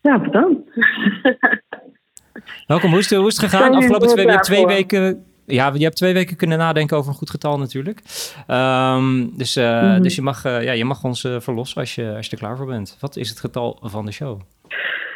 [0.00, 0.60] Ja, bedankt.
[2.66, 3.74] Welkom, hoe is het, hoe is het gegaan?
[3.74, 5.24] Afgelopen twee, klaar twee weken.
[5.46, 8.00] Ja, je hebt twee weken kunnen nadenken over een goed getal natuurlijk.
[8.46, 10.02] Ehm, dus, eh, Mhm.
[10.02, 12.56] dus je, mag, eh, ja, je mag ons verlossen als je, als je er klaar
[12.56, 12.96] voor bent.
[13.00, 14.40] Wat is het getal van de show?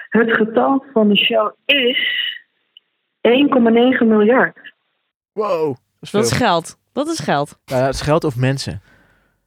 [0.08, 1.98] Het getal van de show is
[3.20, 4.67] 1,9 miljard.
[5.38, 5.66] Wow.
[5.66, 6.76] Dat is Dat geld.
[6.92, 7.58] Dat is geld.
[7.66, 8.80] Nou, het is geld of mensen?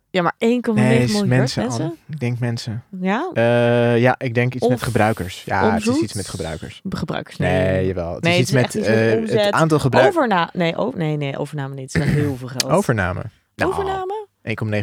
[0.09, 0.63] Ja, maar 1,9 Nee, het
[1.09, 1.61] is miljard mensen.
[1.63, 1.95] mensen?
[2.07, 2.83] Ik denk mensen.
[3.01, 3.29] Ja?
[3.33, 5.43] Eh, ja, ik denk iets met gebruikers.
[5.43, 6.81] Ja, het is iets met gebruikers.
[6.89, 7.37] Gebruikers.
[7.37, 8.13] Nee, jawel.
[8.13, 10.15] Het Nee, is het iets is met echt iets met eh, het aantal gebruikers.
[10.17, 11.93] Overna nee, nee, nee, overname niet.
[11.93, 12.69] Het is heel veel geld.
[12.69, 13.21] Overname.
[13.55, 14.27] Nou, Overname?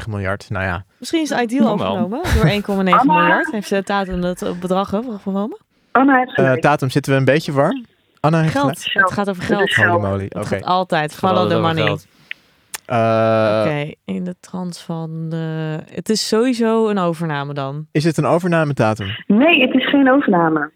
[0.03, 0.51] 1,9 miljard.
[0.51, 0.85] Nou ja.
[0.99, 1.99] Misschien is Ideal Kan wel.
[1.99, 3.03] overgenomen door 1,9 Anna?
[3.21, 3.51] miljard.
[3.51, 5.59] Heeft ze Tatum dat bedrag overgenomen?
[5.93, 6.61] Anna heeft Eh, gelijk.
[6.61, 7.85] Tatum, zitten we een beetje warm?
[8.33, 8.83] Anna heeft Geld.
[8.83, 9.09] gelijk.
[9.09, 9.91] Het gaat over Het geld.
[9.91, 10.25] Holy moly.
[10.25, 10.47] Het Oké.
[10.47, 11.15] gaat altijd.
[11.15, 11.99] Follow the money.
[12.87, 15.79] Eh, Oké, in de trant van de...
[15.91, 17.87] Het is sowieso een overname dan.
[17.93, 19.07] Is het een overnamedatum?
[19.27, 20.71] Nee, het is geen overname.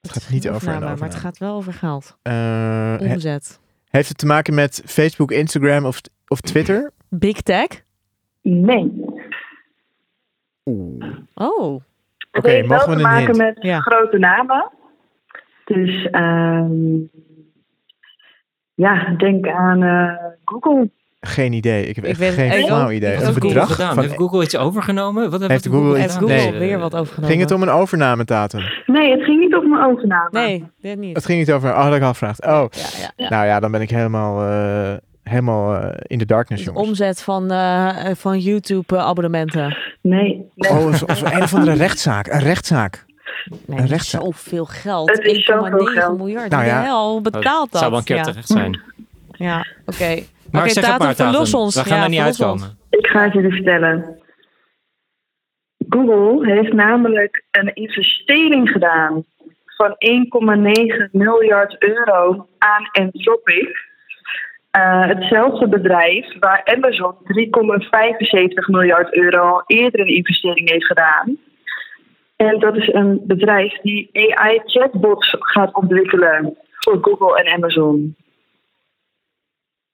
[0.00, 1.20] Het gaat niet over een Overname, Maar het overname.
[1.26, 2.16] gaat wel over geld.
[2.22, 3.60] Eh, he- Omzet.
[3.88, 6.90] heeft het te maken met Facebook, Instagram of, of Twitter?
[7.08, 7.66] Big tech?
[8.42, 9.04] Nee.
[10.64, 11.04] Oeh.
[11.34, 11.80] Oh.
[12.30, 13.36] Het Oké, heeft wel mogen we te maken hint?
[13.36, 13.80] met Ja.
[13.80, 14.70] grote namen.
[15.74, 16.74] Dus ehm
[18.74, 20.10] ja, denk aan eh,
[20.44, 20.90] Google.
[21.20, 21.86] Geen idee.
[21.86, 23.12] Ik heb Ik echt weet- geen ik flauw idee.
[23.12, 23.98] ik Een Google bedrag van...
[24.04, 25.30] Heeft Google iets overgenomen?
[25.30, 26.38] Wat Heeft Google Google iets- Heeft gedaan?
[26.38, 26.68] Google Nee.
[26.68, 27.28] weer wat overgenomen?
[27.36, 28.60] Ging het om een overnamedatum?
[28.86, 30.28] Nee, het ging niet om een overname.
[30.30, 31.16] Nee, dit niet.
[31.16, 31.68] Het ging niet over...
[31.70, 32.46] Oh, dat had ik al gevraagd.
[32.46, 33.28] Oh, Ja, ja, ja.
[33.28, 36.88] nou ja, dan ben ik helemaal, eh, helemaal eh, in de darkness, De jongens.
[36.88, 39.76] omzet van, eh, van YouTube-abonnementen.
[40.00, 40.70] Nee, nee.
[40.70, 40.92] Oh,
[41.32, 42.26] een of andere rechtszaak.
[42.26, 43.04] Een rechtszaak.
[43.66, 44.20] Nee, Een rechtszaak.
[44.22, 45.10] zoveel geld.
[45.10, 46.18] Het is zoveel 1,9 geld.
[46.18, 46.50] miljard.
[46.50, 46.80] Nou ja.
[46.80, 47.80] de hel betaalt dat?
[47.80, 48.22] zou wel een keer ja.
[48.22, 48.80] terecht zijn.
[49.30, 50.22] Ja, oké.
[50.50, 51.32] Maar zeg het Tatum, maar, Tatum.
[51.32, 51.74] verlos ons.
[51.74, 52.78] We gaan Ja, er niet uitkomen.
[52.90, 54.18] Ik ga het jullie vertellen.
[55.88, 59.24] Google heeft namelijk een investering gedaan
[59.76, 63.84] van 1,9 miljard euro aan Anthropic.
[64.70, 71.36] Eh, hetzelfde bedrijf waar Amazon 3,75 miljard euro al eerder een investering heeft gedaan.
[72.36, 78.16] En dat is een bedrijf die AI-chatbots gaat ontwikkelen voor Google en Amazon.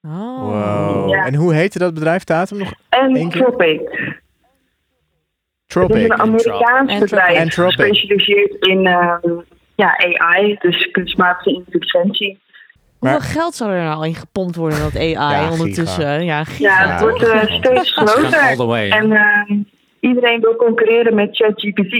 [0.02, 0.40] Oh.
[0.40, 1.10] Wow.
[1.10, 1.24] Ja.
[1.26, 2.58] En hoe heette dat bedrijf, Tatum?
[2.58, 2.72] Nog.
[2.90, 3.28] Het is
[5.66, 6.02] Tropic.
[6.02, 7.00] een Amerikaans Anthropic.
[7.00, 9.20] bedrijf gespecialiseerd in ehm,
[9.74, 12.40] ja, AI, dus kunstmatige intelligentie.
[13.00, 16.24] Maar- Hoeveel geld zou er nou in gepompt worden in dat AI Ja, ondertussen?
[16.24, 16.68] Ja, giga.
[16.84, 18.90] Ja, het wordt eh, steeds groter.
[18.90, 19.58] En ehm,
[20.00, 21.94] iedereen wil concurreren met ChatGPT.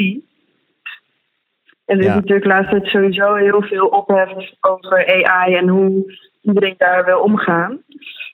[1.84, 2.08] En er Ja.
[2.08, 4.28] is natuurlijk laatst tijd sowieso heel veel ophef
[4.60, 7.78] over AI en hoe iedereen daar wil omgaan.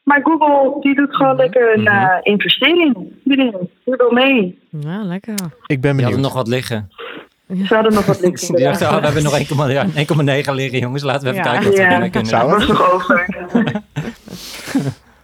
[0.04, 1.94] Maar Google die doet gewoon lekker een Mhm.
[1.96, 2.94] eh, investering.
[3.24, 3.52] Die die
[3.84, 4.58] wil mee.
[4.70, 5.34] Ja, lekker.
[5.66, 6.02] Ik ben benieuwd.
[6.02, 6.90] hadden nog wat liggen.
[7.66, 8.62] Ze hadden nog wat liggen.
[8.62, 11.02] Dachten, oh, we hebben nog 1,9 1,9 liggen, jongens.
[11.02, 11.50] Laten we even Ja.
[11.50, 11.90] kijken wat we Ja.
[11.92, 12.28] ermee kunnen.
[12.30, 13.26] Zou was nog over.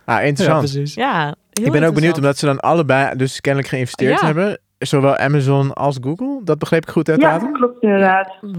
[0.06, 0.58] Ah, Ja, interessant.
[0.60, 0.94] precies.
[0.94, 4.26] Ja, heel ik ben ook benieuwd omdat ze dan allebei dus kennelijk geïnvesteerd Ja.
[4.26, 4.58] hebben.
[4.78, 6.40] Zowel Amazon als Google.
[6.44, 8.26] Dat begreep ik goed, hè, Ja, klopt inderdaad.
[8.26, 8.50] Ik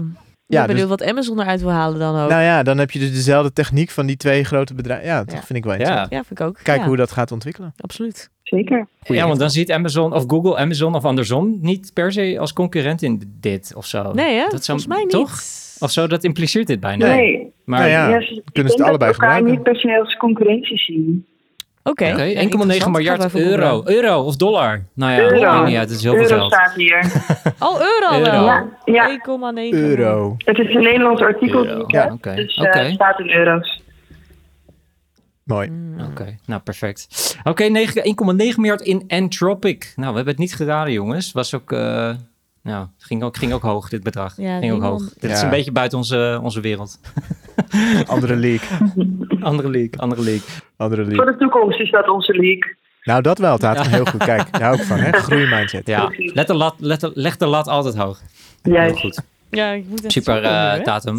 [0.46, 2.28] Ja, ben benieuwd dus- wat Amazon eruit wil halen dan ook.
[2.30, 5.06] Nou ja, dan heb je dus dezelfde techniek van die twee grote bedrijven.
[5.06, 5.42] Ja, dat Ja.
[5.42, 6.10] vind ik wel interessant.
[6.10, 6.16] Ja.
[6.16, 6.54] ja, vind ik ook.
[6.62, 7.74] Kijken ja, hoe dat gaat ontwikkelen.
[7.76, 8.30] Absoluut.
[8.42, 8.86] Zeker.
[9.02, 13.02] ja, want dan ziet Amazon of Google Amazon of andersom niet per se als concurrent
[13.02, 14.12] in dit of zo.
[14.12, 14.46] Nee, hè?
[14.48, 15.10] Dat zou, Volgens mij niet.
[15.10, 15.32] Toch?
[15.78, 17.06] Of zo, dat impliceert dit bijna.
[17.06, 17.52] Nee.
[17.64, 18.08] Maar Nou ja.
[18.08, 19.50] Ja, ze- ik het denk dat allebei elkaar gebruiken.
[19.50, 21.26] niet per se als concurrentie zien.
[21.90, 22.10] Oké.
[22.12, 22.92] Oké, Ja, 1,9 interessant.
[22.96, 23.82] miljard euro.
[23.84, 24.84] Euro of dollar.
[24.94, 25.64] Nou ja, Euro.
[25.64, 25.88] niet uit.
[25.88, 26.52] Het is heel veel Euro geld.
[26.52, 26.98] staat hier.
[27.68, 28.44] Oh, euro Euro.
[28.44, 29.18] Ja, ja.
[29.72, 29.78] 1,9.
[29.78, 30.34] Euro.
[30.38, 31.84] Het is een Nederlands artikel Euro.
[31.86, 32.34] Ja, oké.
[32.34, 32.68] dus Oké.
[32.68, 33.82] eh, het staat in euro's.
[35.44, 35.68] Mooi.
[35.68, 36.00] Mm.
[36.00, 37.36] Oké, nou perfect.
[37.44, 39.92] Oké, 9 1,9 miljard in Anthropic.
[39.96, 41.32] Nou, we hebben het niet geraden, jongens.
[41.32, 42.10] Was ook, eh,
[42.66, 44.36] nou, het ging ook, ging ook hoog, dit bedrag.
[44.36, 45.02] Ja, ging ook hoog.
[45.18, 45.44] Dit is Ja.
[45.44, 46.98] een beetje buiten onze, onze wereld.
[48.06, 48.78] Andere league.
[49.40, 50.48] Andere league, andere league.
[50.76, 51.32] Andere Voor league.
[51.32, 52.76] de toekomst is dat onze league.
[53.02, 53.90] Nou, dat wel, Tatum.
[53.92, 54.24] Heel goed.
[54.24, 54.98] Kijk, daar hou ik van.
[54.98, 55.12] Hè?
[55.12, 55.86] Groeimindset.
[55.86, 58.20] Ja, let de lat, let de, leg de lat altijd hoog.
[58.62, 59.00] Heel Juist.
[59.00, 59.22] goed.
[59.50, 60.44] Ja, ik moet Super,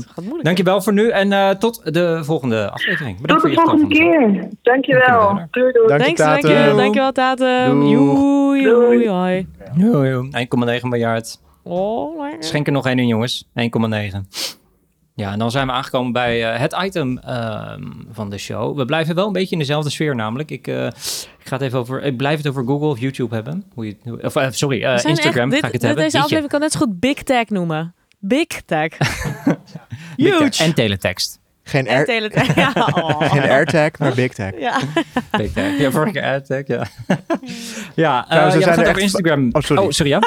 [0.08, 0.44] gaat moeilijk.
[0.44, 3.22] Dankjewel voor nu en eh, tot de volgende aflevering.
[3.22, 4.50] Bedankt Tot de voor je volgende keer.
[4.62, 5.08] Dankjewel.
[5.20, 5.48] Dankjewel.
[5.52, 5.88] Doei doei.
[5.88, 6.42] Dank je, Thanks, Tatum.
[6.50, 6.76] dankjewel.
[6.78, 7.80] Dankjewel, Tatum.
[7.80, 8.62] Doei.
[8.62, 9.48] joei, hoi.
[9.76, 10.30] ons.
[10.80, 11.40] 1,9 miljard.
[11.64, 12.44] Oh, lekker.
[12.44, 13.48] Schenk er nog één in, jongens.
[13.54, 14.28] 1,9.
[15.16, 18.78] Ja, en dan zijn we aangekomen bij eh, het item ehm, van de show.
[18.78, 20.52] We blijven wel een beetje in dezelfde sfeer namelijk.
[20.52, 22.04] Ik, eh, ik ga het even over...
[22.04, 23.64] Ik blijf het over Google of YouTube hebben.
[23.74, 26.04] Hoe je, of, sorry, Instagram echt- dit- ga ik het dit- hebben.
[26.04, 27.94] Deze aflevering kan net zo goed Big Tech noemen.
[28.20, 28.98] Big Tech.
[30.18, 30.50] Big Huge.
[30.50, 31.40] Tech En teletext.
[31.64, 32.56] Geen, En air, Teletech.
[32.56, 32.72] Ja.
[32.94, 33.32] oh.
[33.32, 34.52] geen AirTag, maar Big Tag.
[34.60, 34.80] Ja.
[35.38, 35.78] Big Tech.
[35.78, 36.86] Ja, vorige keer AdTech, ja.
[37.96, 39.50] ja, eh er ja, zijn er echt- Instagram.
[39.52, 39.84] Oh, sorry.
[39.84, 40.20] Oh, sorry, ja?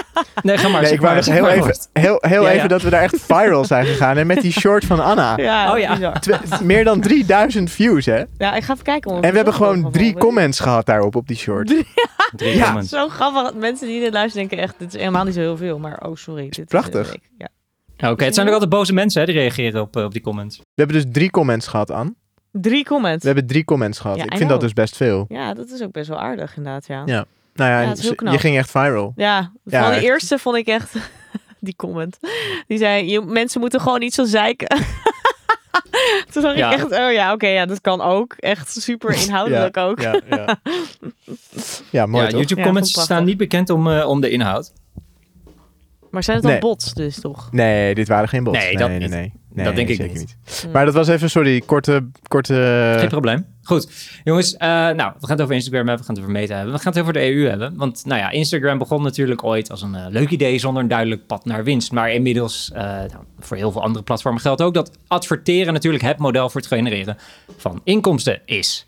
[0.42, 0.82] Nee, ga maar.
[0.82, 2.56] Nee, ik wou nog zeg heel even, heel, heel Ja, ja.
[2.56, 4.16] even dat we daar echt viral zijn gegaan.
[4.16, 5.36] En met die short van Anna.
[5.36, 6.12] Ja, Oh, ja.
[6.62, 8.22] meer dan 3000 views, hè?
[8.38, 9.12] Ja, ik ga even kijken.
[9.22, 11.66] En we hebben gewoon drie comments gehad daarop, op die short.
[12.36, 12.64] Drie Ja.
[12.64, 12.88] comments.
[12.90, 13.54] Zo grappig.
[13.54, 15.78] Mensen die dit luisteren denken echt, dit is helemaal niet zo heel veel.
[15.78, 16.44] Maar oh, sorry.
[16.44, 17.16] Dit is, prachtig.
[17.38, 17.48] ja.
[18.02, 20.56] Oké, het zijn ook altijd boze mensen hè, die reageren op, eh, op die comments.
[20.56, 22.14] We hebben dus drie comments gehad, Anne.
[22.52, 23.20] Drie comments.
[23.22, 24.16] We hebben drie comments gehad.
[24.16, 25.24] Ja, ik I vind dat dus best veel.
[25.28, 27.02] Ja, dat is ook best wel aardig inderdaad, ja.
[27.06, 27.24] Ja.
[27.54, 28.32] Nou ja, Ja, en het is heel ze- knap.
[28.32, 29.12] je ging echt viral.
[29.16, 29.92] Ja, echt.
[29.94, 30.94] die eerste vond ik echt...
[31.62, 32.18] Die comment.
[32.66, 34.68] Die zei, je, mensen moeten gewoon niet zo zeiken.
[36.32, 36.70] Toen dacht Ja.
[36.72, 38.34] ik echt, oh ja, oké, ja, dat kan ook.
[38.38, 40.00] Echt super inhoudelijk ook.
[40.00, 40.60] Ja, ja.
[41.90, 42.38] ja mooi ja, toch?
[42.38, 44.72] YouTube Ja, comments vond ik staan niet bekend om, eh, om de inhoud.
[46.10, 46.60] Maar zijn het dan Nee.
[46.60, 47.48] bots dus toch?
[47.52, 48.58] Nee, dit waren geen bots.
[48.58, 49.08] Nee, Nee, dat nee, niet.
[49.10, 49.32] nee.
[49.52, 49.64] nee.
[49.64, 50.36] dat denk ik zeker niet.
[50.72, 52.06] Maar dat was even, sorry, korte...
[52.28, 53.46] korte Geen probleem.
[53.62, 53.90] Goed,
[54.24, 54.56] jongens.
[54.56, 56.80] eh, nou, we gaan het over Instagram hebben, we gaan het over Meta hebben, we
[56.80, 57.76] gaan het over de EU hebben.
[57.76, 61.26] Want, nou ja, Instagram begon natuurlijk ooit als een eh, leuk idee zonder een duidelijk
[61.26, 61.92] pad naar winst.
[61.92, 66.18] Maar inmiddels, eh, nou, voor heel veel andere platformen geldt ook dat adverteren natuurlijk het
[66.18, 67.16] model voor het genereren
[67.56, 68.86] van inkomsten is.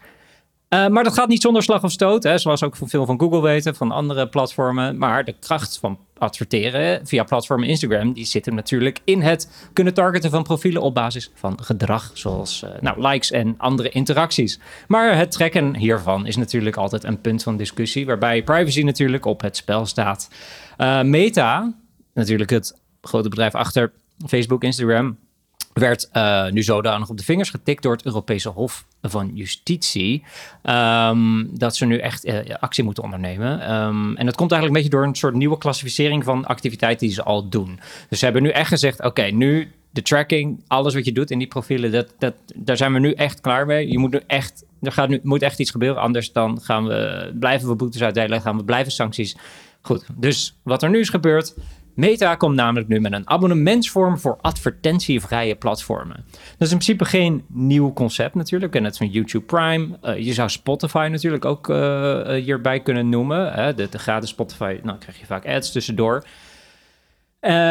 [0.72, 3.42] Eh, maar dat gaat niet zonder slag of stoot, hè, zoals ook veel van Google
[3.42, 4.98] weten, van andere platformen.
[4.98, 9.94] Maar de kracht van adverteren via platform Instagram, die zit hem natuurlijk in het kunnen
[9.94, 14.61] targeten van profielen op basis van gedrag, zoals eh, nou, likes en andere interacties.
[14.88, 19.40] Maar het trekken hiervan is natuurlijk altijd een punt van discussie, waarbij privacy natuurlijk op
[19.40, 20.28] het spel staat.
[20.76, 21.72] Eh, Meta,
[22.14, 23.92] natuurlijk het grote bedrijf achter
[24.26, 25.18] Facebook, Instagram,
[25.72, 30.24] werd eh, nu zodanig op de vingers getikt door het Europese Hof van Justitie.
[30.62, 33.61] ehm, dat ze nu echt eh, actie moeten ondernemen.
[33.61, 37.14] Ehm, en dat komt eigenlijk een beetje door een soort nieuwe klassificering van activiteiten die
[37.14, 37.80] ze al doen.
[38.08, 41.38] Dus ze hebben nu echt gezegd: oké, nu de tracking, alles wat je doet in
[41.38, 43.90] die profielen, dat, dat, daar zijn we nu echt klaar mee.
[43.90, 46.02] Je moet nu echt, er gaat nu, moet echt iets gebeuren.
[46.02, 49.37] Anders dan gaan we, blijven we boetes uitdelen, gaan we blijven sancties.
[49.80, 51.54] Goed, dus wat er nu is gebeurd.
[51.94, 56.24] Meta komt namelijk nu met een abonnementsvorm voor advertentievrije platformen.
[56.31, 58.74] Dat is in principe geen nieuw concept natuurlijk.
[58.74, 59.98] En net van YouTube Prime.
[60.00, 63.52] Eh, je zou Spotify natuurlijk ook eh, hierbij kunnen noemen.
[63.52, 63.74] Hè?
[63.74, 66.24] De, gratis Spotify, nou krijg je vaak ads tussendoor.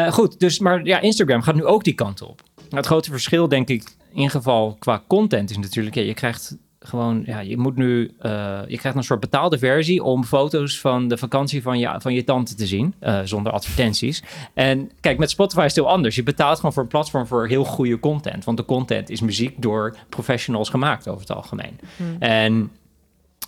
[0.08, 2.42] Goed, dus maar ja, Instagram gaat nu ook die kant op.
[2.68, 7.40] Het grote verschil, denk ik, in geval qua content is natuurlijk, je krijgt gewoon, ja,
[7.40, 11.62] je moet nu, eh, je krijgt een soort betaalde versie om foto's van de vakantie
[11.62, 14.22] van je, van je tante te zien, eh, zonder advertenties.
[14.54, 16.14] En kijk, met Spotify is het heel anders.
[16.14, 19.62] Je betaalt gewoon voor een platform voor heel goede content, want de content is muziek
[19.62, 21.78] door professionals gemaakt over het algemeen.
[22.18, 22.70] En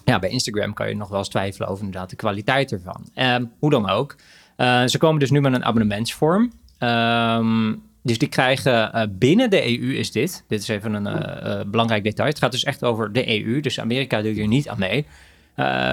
[0.05, 3.09] ja, bij Instagram kan je nog wel eens twijfelen over inderdaad de kwaliteit ervan.
[3.15, 4.17] Ehm, hoe dan ook.
[4.57, 6.53] Eh, ze komen dus nu met een abonnementsvorm.
[6.79, 7.75] Ehm,
[8.07, 10.45] dus die krijgen eh, binnen de EU is dit.
[10.49, 12.29] Dit is even een eh, eh, belangrijk detail.
[12.29, 13.61] Het gaat dus echt over de EU.
[13.61, 15.07] Dus Amerika doet hier niet aan mee.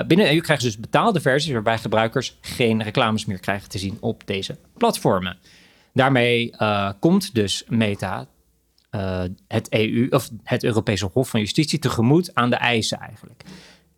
[0.07, 3.77] Binnen de EU krijgen ze dus betaalde versies waarbij gebruikers geen reclames meer krijgen te
[3.77, 5.37] zien op deze platformen.
[5.93, 6.55] Daarmee
[6.99, 8.27] komt dus Meta
[9.47, 13.43] het EU of het Europese Hof van Justitie tegemoet aan de eisen eigenlijk.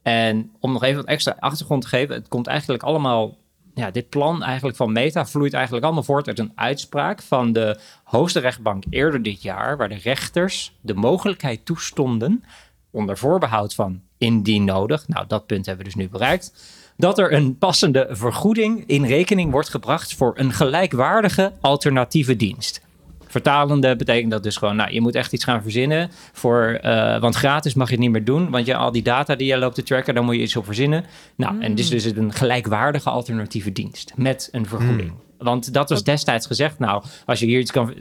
[0.02, 3.38] En om nog even wat extra achtergrond te geven, het komt eigenlijk allemaal,
[3.74, 7.80] ja, dit plan eigenlijk van Meta vloeit eigenlijk allemaal voort uit een uitspraak van de
[8.04, 12.44] hoogste rechtbank eerder dit jaar, waar de rechters de mogelijkheid toestonden,
[12.92, 16.54] onder voorbehoud van indien nodig, nou dat punt hebben we dus nu bereikt,
[16.98, 22.82] dat er een passende vergoeding in rekening wordt gebracht voor een gelijkwaardige alternatieve dienst.
[23.34, 27.36] Vertalende betekent dat dus gewoon, nou, je moet echt iets gaan verzinnen voor, eh, want
[27.36, 29.76] gratis mag je het niet meer doen, want je al die data die je loopt
[29.76, 31.06] te tracken, daar moet je iets op verzinnen.
[31.36, 35.12] Nou, en dus, dus een gelijkwaardige alternatieve dienst met een vergoeding.
[35.38, 37.94] Want dat was destijds gezegd, nou, als je hier iets kan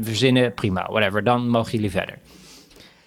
[0.00, 2.18] verzinnen, prima, whatever, dan mogen jullie verder.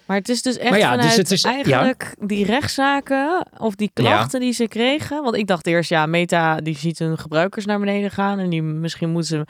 [0.08, 1.50] Maar het is dus echt dus vanuit het is- ja.
[1.50, 5.22] eigenlijk die rechtszaken of die klachten die ze kregen.
[5.22, 8.38] Want ik dacht eerst, ja, Meta die ziet hun gebruikers naar beneden gaan.
[8.38, 9.44] En die misschien moeten ze een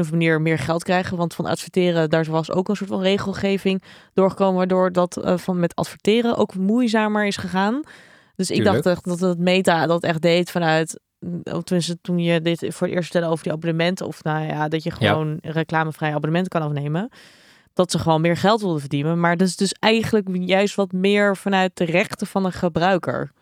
[0.00, 1.16] of andere manier meer geld krijgen.
[1.16, 3.82] Want van adverteren, daar was ook een soort van regelgeving
[4.14, 4.54] doorgekomen.
[4.56, 7.80] Waardoor dat eh, van met adverteren ook moeizamer is gegaan.
[8.36, 8.74] Dus ik Tuurlijk.
[8.84, 11.00] dacht echt dat het Meta dat echt deed vanuit...
[11.44, 14.06] of Tenminste, toen je dit voor het eerst vertelde over die abonnementen.
[14.06, 17.08] Of nou ja, dat je gewoon reclamevrije abonnementen kan afnemen
[17.78, 19.20] dat ze gewoon meer geld wilden verdienen.
[19.20, 23.32] Maar dat is dus eigenlijk juist wat meer vanuit de rechten van een gebruiker.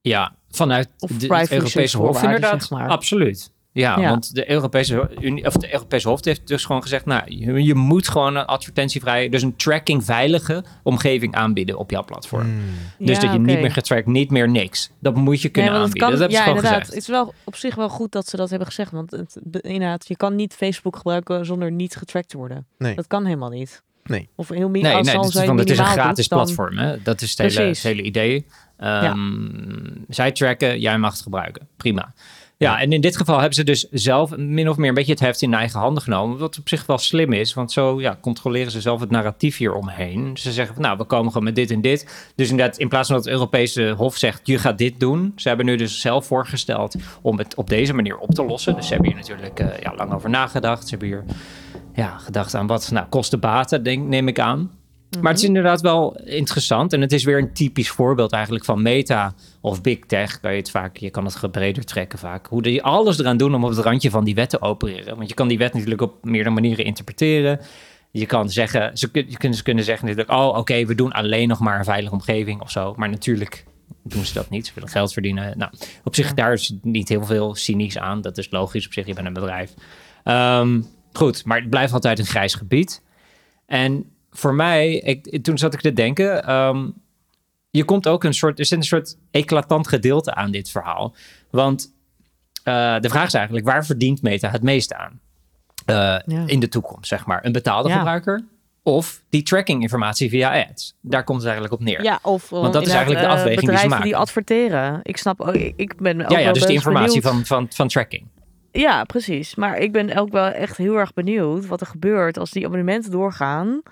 [0.00, 2.60] Ja, vanuit de, het Europese Hof inderdaad.
[2.60, 2.88] zeg maar.
[2.88, 3.50] Absoluut.
[3.72, 4.08] Ja, Ja.
[4.08, 7.04] want de Europese, Unie, of de Europese Hof heeft dus gewoon gezegd...
[7.06, 9.30] nou, je, je moet gewoon een advertentievrije...
[9.30, 12.42] dus een tracking-veilige omgeving aanbieden op jouw platform.
[12.42, 12.60] Hmm.
[13.06, 14.90] Dus Ja, dat je niet meer getrackt, niet meer niks.
[15.00, 16.20] Dat moet je kunnen Nee, want aanbieden.
[16.20, 16.80] het dat hebben ze gewoon inderdaad.
[16.80, 16.94] gezegd.
[16.94, 18.90] Het is wel op zich wel goed dat ze dat hebben gezegd.
[18.90, 22.66] Want het, inderdaad, je kan niet Facebook gebruiken zonder niet getrackt te worden.
[22.78, 22.94] Nee.
[22.94, 23.82] Dat kan helemaal niet.
[24.04, 24.28] Nee.
[24.34, 26.78] Of heel min, Nee, nee je van, het is een gratis doet, dan- platform.
[26.78, 27.02] Hè?
[27.02, 28.46] Dat is het hele, het hele idee.
[28.76, 29.38] Ehm,
[30.08, 31.68] Zij tracken, jij mag het gebruiken.
[31.76, 32.12] Prima.
[32.62, 35.20] Ja, en in dit geval hebben ze dus zelf min of meer een beetje het
[35.20, 36.38] heft in eigen handen genomen.
[36.38, 40.36] Wat op zich wel slim is, want zo ja, controleren ze zelf het narratief hieromheen.
[40.36, 42.30] Ze zeggen van nou, we komen gewoon met dit en dit.
[42.34, 45.32] Dus inderdaad, in plaats van dat het Europese Hof zegt, je gaat dit doen.
[45.36, 48.74] Ze hebben nu dus zelf voorgesteld om het op deze manier op te lossen.
[48.74, 50.82] Dus ze hebben hier natuurlijk eh, ja, lang over nagedacht.
[50.82, 51.24] Ze hebben hier
[51.94, 54.70] ja, gedacht aan wat nou, kosten baten, denk, neem ik aan.
[55.18, 56.92] Maar het is inderdaad wel interessant.
[56.92, 60.40] En het is weer een typisch voorbeeld eigenlijk van meta of big tech.
[60.40, 62.46] Kan je, het vaak, je kan het breder trekken vaak.
[62.46, 65.16] Hoe die alles eraan doen om op het randje van die wet te opereren.
[65.16, 67.60] Want je kan die wet natuurlijk op meerdere manieren interpreteren.
[68.10, 70.38] Je kan zeggen, ze, kunnen, ze kunnen zeggen natuurlijk...
[70.38, 72.94] oh, oké, we doen alleen nog maar een veilige omgeving of zo.
[72.96, 73.64] Maar natuurlijk
[74.02, 74.66] doen ze dat niet.
[74.66, 75.58] Ze willen geld verdienen.
[75.58, 75.72] Nou,
[76.04, 78.20] op zich, daar is niet heel veel cynisch aan.
[78.20, 79.74] Dat is logisch op zich, je bent een bedrijf.
[80.24, 80.80] Ehm,
[81.12, 83.02] goed, maar het blijft altijd een grijs gebied.
[83.66, 86.88] En voor mij, ik, toen zat ik te denken, ehm,
[87.70, 91.14] je komt ook een soort, er zit een soort eclatant gedeelte aan dit verhaal.
[91.50, 91.94] Want
[92.64, 95.20] eh, de vraag is eigenlijk, waar verdient Meta het meest aan?
[95.86, 95.94] Eh,
[96.26, 96.42] Ja.
[96.46, 97.44] In de toekomst, zeg maar.
[97.44, 97.96] Een betaalde Ja.
[97.96, 98.44] gebruiker
[98.82, 100.96] of die tracking informatie via ads.
[101.00, 102.02] Daar komt het eigenlijk op neer.
[102.02, 104.04] Ja, of Want dat is eigenlijk de eh, afweging die ze maken.
[104.04, 105.00] die adverteren.
[105.02, 107.46] Ik snap ook, ik, ik ben ook ja, ja, wel dus de best informatie benieuwd.
[107.46, 108.26] van, van, van tracking.
[108.72, 109.54] Ja, precies.
[109.54, 113.10] Maar ik ben ook wel echt heel erg benieuwd wat er gebeurt als die abonnementen
[113.10, 113.82] doorgaan.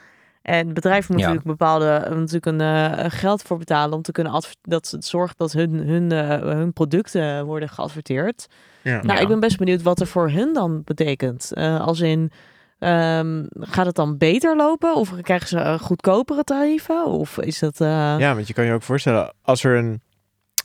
[0.48, 1.34] En bedrijven moeten Ja.
[1.34, 4.32] natuurlijk bepaalde natuurlijk een eh, geld voor betalen om te kunnen
[4.62, 8.46] dat het zorgt dat hun, hun, eh, hun producten worden geadverteerd.
[8.82, 8.92] Ja.
[9.02, 9.18] Nou, Ja.
[9.18, 11.52] ik ben best benieuwd wat er voor hun dan betekent.
[11.52, 12.30] Eh, als in,
[12.78, 14.94] ehm, gaat het dan beter lopen?
[14.94, 17.06] Of krijgen ze eh, goedkopere tarieven?
[17.06, 17.80] Of is dat...
[17.80, 17.88] eh,
[18.18, 20.00] Ja, want je kan je ook voorstellen, als er een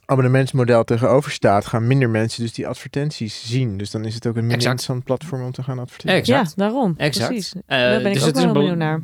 [0.05, 3.77] abonnementsmodel tegenover staat, gaan minder mensen dus die advertenties zien.
[3.77, 4.73] Dus dan is het ook een minder Exact.
[4.79, 6.15] interessant platform om te gaan adverteren.
[6.15, 6.47] Exact.
[6.47, 6.93] ja, daarom.
[6.97, 7.27] Exact.
[7.27, 7.53] Precies.
[7.53, 9.01] Eh, Daar ben ik ook het wel is een benieuwd naar.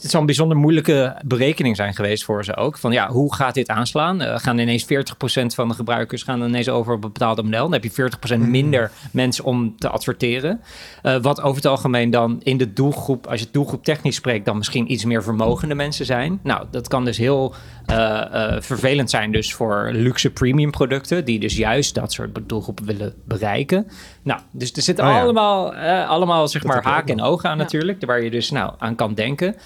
[0.00, 2.78] Het zal een bijzonder moeilijke berekening zijn geweest voor ze ook.
[2.78, 4.20] Van ja, hoe gaat dit aanslaan?
[4.22, 7.62] Eh, gaan ineens 40% van de gebruikers gaan ineens over op een bepaalde model.
[7.62, 8.50] Dan heb je 40% Mhm.
[8.50, 10.60] minder mensen om te adverteren.
[11.02, 14.56] Eh, wat over het algemeen dan in de doelgroep, als je doelgroep technisch spreekt, dan
[14.56, 16.40] misschien iets meer vermogende mensen zijn.
[16.42, 21.56] Nou, dat kan dus heel eh, vervelend zijn dus voor luxe premium producten, die dus
[21.56, 23.86] juist dat soort doelgroepen willen bereiken.
[24.22, 25.20] Nou, dus er zitten Oh ja.
[25.20, 25.74] allemaal,
[26.06, 27.62] allemaal zeg Dat maar haken en ogen aan Ja.
[27.62, 29.56] natuurlijk, waar je dus nou aan kan denken.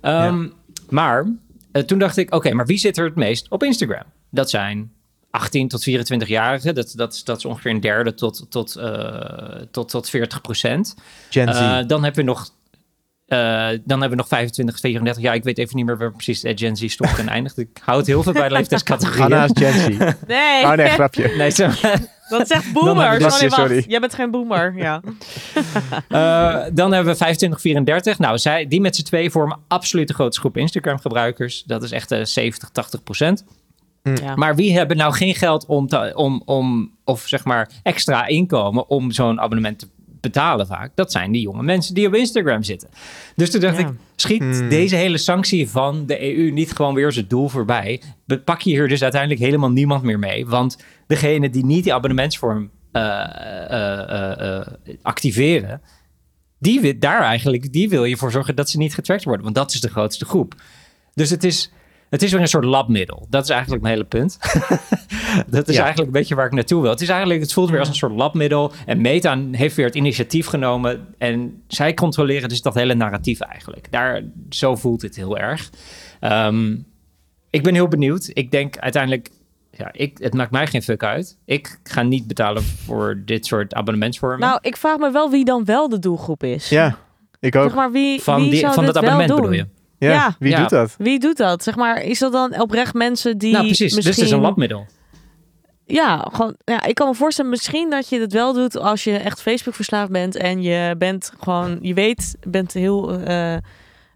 [0.00, 0.46] Ehm,
[0.88, 1.26] Maar
[1.72, 4.02] eh, toen dacht ik, oké, maar wie zit er het meest op Instagram?
[4.30, 4.92] Dat zijn
[5.30, 6.74] 18 tot 24-jarigen.
[6.74, 10.94] Dat, dat, is- dat is ongeveer een derde tot, tot, eh, tot, tot 40 procent.
[11.30, 11.58] Gen Z.
[11.60, 12.50] Eh, dan hebben we nog...
[13.26, 13.38] eh,
[13.84, 15.22] dan hebben we nog 25, 34.
[15.22, 17.58] Ja, ik weet even niet meer waar precies de Gen Z stond en eindigt.
[17.58, 19.24] Ik hou het heel veel bij de leeftijdscategorieën.
[19.24, 19.98] Anna is Gen Z.
[20.26, 21.28] Nee, Oh nee, grapje.
[21.36, 21.68] Nee, zo,
[22.28, 23.12] dat zegt boomer.
[23.12, 23.54] je- Sorry, wacht.
[23.60, 23.84] sorry.
[23.88, 24.74] Jij bent geen boomer.
[24.76, 25.00] Ja.
[26.08, 28.18] Eh, dan hebben we 25, 34.
[28.18, 31.62] Nou, zij, die met z'n twee vormen absoluut de grootste groep Instagram-gebruikers.
[31.66, 33.44] Dat is echt eh 70, 80 procent.
[34.02, 34.34] ja.
[34.34, 38.88] Maar wie hebben nou geen geld om, te, om, om of zeg maar extra inkomen
[38.90, 39.88] om zo'n abonnement te
[40.20, 40.90] betalen vaak?
[40.94, 42.88] Dat zijn die jonge mensen die op Instagram zitten.
[43.36, 43.86] Dus toen dacht Ja.
[43.88, 44.68] ik, schiet Hmm.
[44.68, 48.02] deze hele sanctie van de EU niet gewoon weer zijn doel voorbij?
[48.44, 50.46] Pak je hier dus uiteindelijk helemaal niemand meer mee?
[50.46, 54.66] Want degene die niet die abonnementsvorm eh, eh, eh, eh,
[55.02, 55.80] activeren,
[56.58, 59.42] die, daar eigenlijk, die wil je voor zorgen dat ze niet getracked worden.
[59.42, 60.54] Want dat is de grootste groep.
[61.14, 61.70] Dus het is,
[62.10, 63.26] het is weer een soort labmiddel.
[63.30, 64.38] Dat is eigenlijk mijn hele punt.
[65.46, 65.82] dat is Ja.
[65.82, 66.90] eigenlijk een beetje waar ik naartoe wil.
[66.90, 68.72] Het, is eigenlijk, het voelt weer als een soort labmiddel.
[68.86, 71.06] En Meta heeft weer het initiatief genomen.
[71.18, 73.86] En zij controleren dus dat hele narratief eigenlijk.
[73.90, 75.70] Daar, zo voelt het heel erg.
[76.20, 76.76] Ehm,
[77.50, 78.30] ik ben heel benieuwd.
[78.32, 79.30] Ik denk uiteindelijk...
[79.70, 81.38] Ja, ik, het maakt mij geen fuck uit.
[81.44, 84.40] Ik ga niet betalen voor dit soort abonnementsvormen.
[84.40, 86.68] Nou, ik vraag me wel wie dan wel de doelgroep is.
[86.68, 86.98] Ja,
[87.40, 87.64] ik ook.
[87.64, 89.50] Zeg maar, wie, van wie die, zou van dit dat wel abonnement doen?
[89.50, 89.75] bedoel je?
[89.98, 90.36] Ja, ja.
[90.38, 90.60] wie Ja.
[90.60, 90.94] doet dat?
[90.98, 91.62] Wie doet dat?
[91.62, 93.80] Zeg maar, is dat dan oprecht mensen die nou, precies.
[93.82, 94.04] misschien...
[94.04, 94.86] Dus het is een labmiddel.
[95.86, 99.16] Ja, gewoon, ja, ik kan me voorstellen misschien dat je het wel doet als je
[99.16, 103.56] echt Facebook verslaafd bent en je bent gewoon, je weet, bent heel eh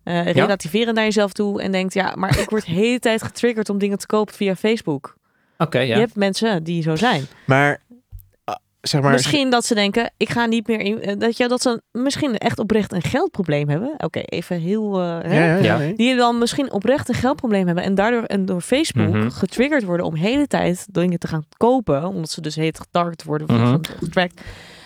[0.02, 3.68] eh, relativerend naar jezelf toe en denkt, ja, maar ik word de hele tijd getriggerd
[3.68, 5.16] om dingen te kopen via Facebook.
[5.58, 5.94] Oké, ja.
[5.94, 7.26] Je hebt mensen die zo zijn.
[7.46, 7.80] Maar,
[8.80, 9.12] zeg maar...
[9.12, 12.38] misschien dat ze denken, ik ga niet meer in, eh, dat je dat ze misschien
[12.38, 13.94] echt oprecht een geldprobleem hebben.
[13.98, 15.38] Oké, even heel, eh, hè?
[15.46, 15.80] Ja, ja, ja.
[15.80, 15.92] Ja.
[15.96, 19.30] Die dan misschien oprecht een geldprobleem hebben en daardoor en door Facebook Mhm.
[19.30, 23.24] getriggerd worden om de hele tijd dingen te gaan kopen, omdat ze dus heet getarget
[23.24, 23.76] worden, of Mhm.
[23.98, 24.40] getracked.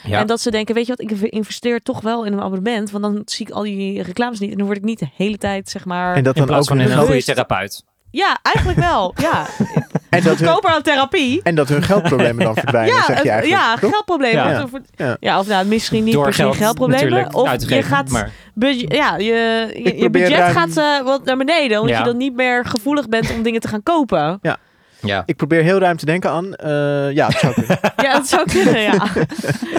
[0.06, 0.20] Ja.
[0.20, 3.04] En dat ze denken, weet je wat, ik investeer toch wel in een abonnement, want
[3.04, 5.68] dan zie ik al die reclames niet en dan word ik niet de hele tijd,
[5.68, 6.14] zeg maar...
[6.16, 7.84] En dat In dan ook van een goede therapeut.
[8.14, 9.14] Ja, eigenlijk wel.
[9.20, 9.46] Ja,
[10.10, 11.40] en dat hun, aan therapie.
[11.42, 13.62] en dat hun geldproblemen dan verdwijnen, Ja, zeg je het- eigenlijk.
[13.62, 13.90] ja, toch?
[13.90, 14.48] geldproblemen.
[14.48, 14.62] Ja.
[14.62, 15.16] Of- Ja.
[15.20, 15.38] Ja.
[15.38, 17.34] of nou, misschien niet Door per se geld geldproblemen.
[17.34, 19.24] Of je gaat maar budget, ja, je,
[19.96, 21.98] je, budget ruim- gaat eh, wat naar beneden, omdat Ja.
[22.02, 24.38] je dan niet meer gevoelig bent om dingen te gaan kopen.
[24.42, 26.54] ja, Ik probeer heel ruim te denken aan...
[26.54, 27.78] eh, ja, het zou kunnen.
[28.06, 29.06] Ja, dat zou kunnen, ja.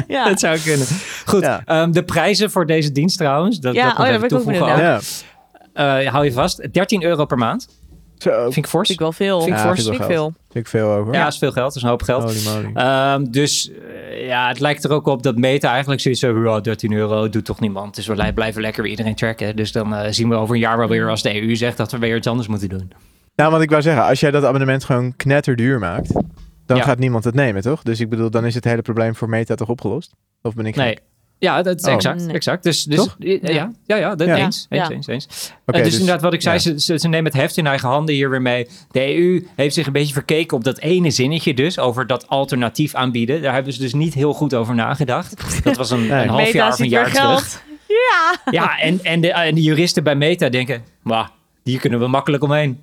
[0.07, 0.27] ja.
[0.27, 0.87] dat zou kunnen.
[1.25, 1.61] Goed, Ja.
[1.65, 4.43] ehm, de prijzen voor deze dienst trouwens, dat, Ja, dat oh ja, ik ook
[4.79, 4.99] ja.
[6.03, 7.67] Eh, hou je vast, 13 euro per maand.
[8.17, 8.87] Zo, Vind ik fors.
[8.87, 9.37] Vind ik wel veel.
[9.41, 9.75] Vind ik Ja, fors.
[9.81, 10.33] vind ik Vind ik veel.
[10.51, 11.13] vind ik veel over.
[11.13, 12.23] Ja, dat is veel geld, dat is een hoop geld.
[12.23, 12.73] Holy moly.
[12.75, 16.59] Ehm, dus eh, ja, het lijkt er ook op dat Meta eigenlijk zoiets van, ja,
[16.59, 17.95] 13 euro doet toch niemand.
[17.95, 19.55] Dus we li- blijven lekker weer iedereen tracken.
[19.55, 21.91] Dus dan eh, zien we over een jaar wel weer als de EU zegt dat
[21.91, 22.91] we weer iets anders moeten doen.
[23.35, 26.13] Nou, wat ik wou zeggen, als jij dat abonnement gewoon knetterduur maakt,
[26.65, 26.83] dan Ja.
[26.83, 27.83] gaat niemand het nemen, toch?
[27.83, 30.11] Dus ik bedoel, dan is het hele probleem voor Meta toch opgelost?
[30.41, 30.87] Of ben ik Nee.
[30.87, 31.01] gek?
[31.39, 31.93] Ja, dat is Oh.
[31.93, 32.25] exact.
[32.25, 32.35] Nee.
[32.35, 32.63] exact.
[32.63, 33.15] Dus, dus Toch?
[33.19, 34.35] ja, ja, ja, ja, dat Ja.
[34.35, 34.65] eens.
[34.69, 34.93] Eens, Ja.
[34.93, 35.27] eens, eens.
[35.65, 36.61] Oké, Eh, dus, inderdaad, wat ik zei, ja.
[36.61, 38.67] ze, ze, ze nemen het heft in eigen handen hier weer mee.
[38.91, 42.93] De EU heeft zich een beetje verkeken op dat ene zinnetje dus, over dat alternatief
[42.95, 43.41] aanbieden.
[43.41, 45.63] Daar hebben ze dus niet heel goed over nagedacht.
[45.63, 46.23] Dat was een, Nee.
[46.23, 47.21] een half jaar of een jaar terug.
[47.29, 47.61] geld.
[47.87, 48.41] Ja.
[48.51, 51.27] Ja, en, en, de, en de juristen bij Meta denken, "Wah,
[51.63, 52.79] hier kunnen we makkelijk omheen.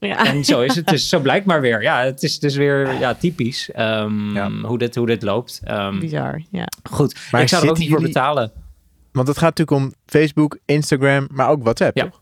[0.00, 0.24] Ja.
[0.26, 0.86] En zo is het.
[0.86, 1.82] Dus zo blijkt maar weer.
[1.82, 4.50] Ja, het is dus weer ja, typisch ehm, Ja.
[4.50, 5.60] Hoe, dit, hoe dit loopt.
[5.64, 6.64] Ehm, Bizar, ja.
[6.90, 8.52] goed, Maar ik zou er ook niet voor betalen.
[9.12, 12.02] Want het gaat natuurlijk om Facebook, Instagram, maar ook WhatsApp, Ja.
[12.04, 12.20] toch?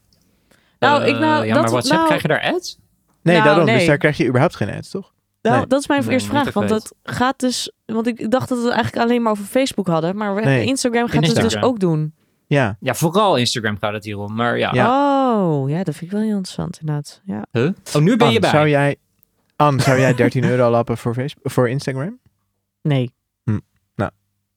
[0.78, 2.78] Nou, Eh, ik nou, ja, dat, maar WhatsApp, nou, krijg je daar ads?
[3.22, 3.66] Nee, Nou, daarom.
[3.66, 5.12] Dus daar krijg je überhaupt geen ads, toch?
[5.42, 5.66] nou, Nee.
[5.66, 6.52] dat is mijn Nee, eerste vraag.
[6.52, 7.72] Want dat gaat dus...
[7.86, 10.16] Want ik dacht dat we het eigenlijk alleen maar over Facebook hadden.
[10.16, 10.64] Maar we-.
[10.64, 12.14] Instagram gaat het dus ook doen.
[12.48, 12.76] Ja.
[12.80, 14.34] Ja, vooral Instagram gaat het hier om.
[14.34, 14.72] Maar ja.
[14.74, 14.88] Ja.
[15.42, 17.20] Oh, ja, dat vind ik wel heel interessant inderdaad.
[17.24, 17.44] Ja.
[17.52, 17.70] Huh?
[17.94, 18.50] Oh, nu ben je bij.
[18.50, 18.96] Zou jij,
[19.56, 22.18] Anne, zou jij 13 euro lappen voor, Facebook, voor Instagram?
[22.82, 23.12] Nee.
[23.44, 23.58] Hm,
[23.94, 24.10] nou.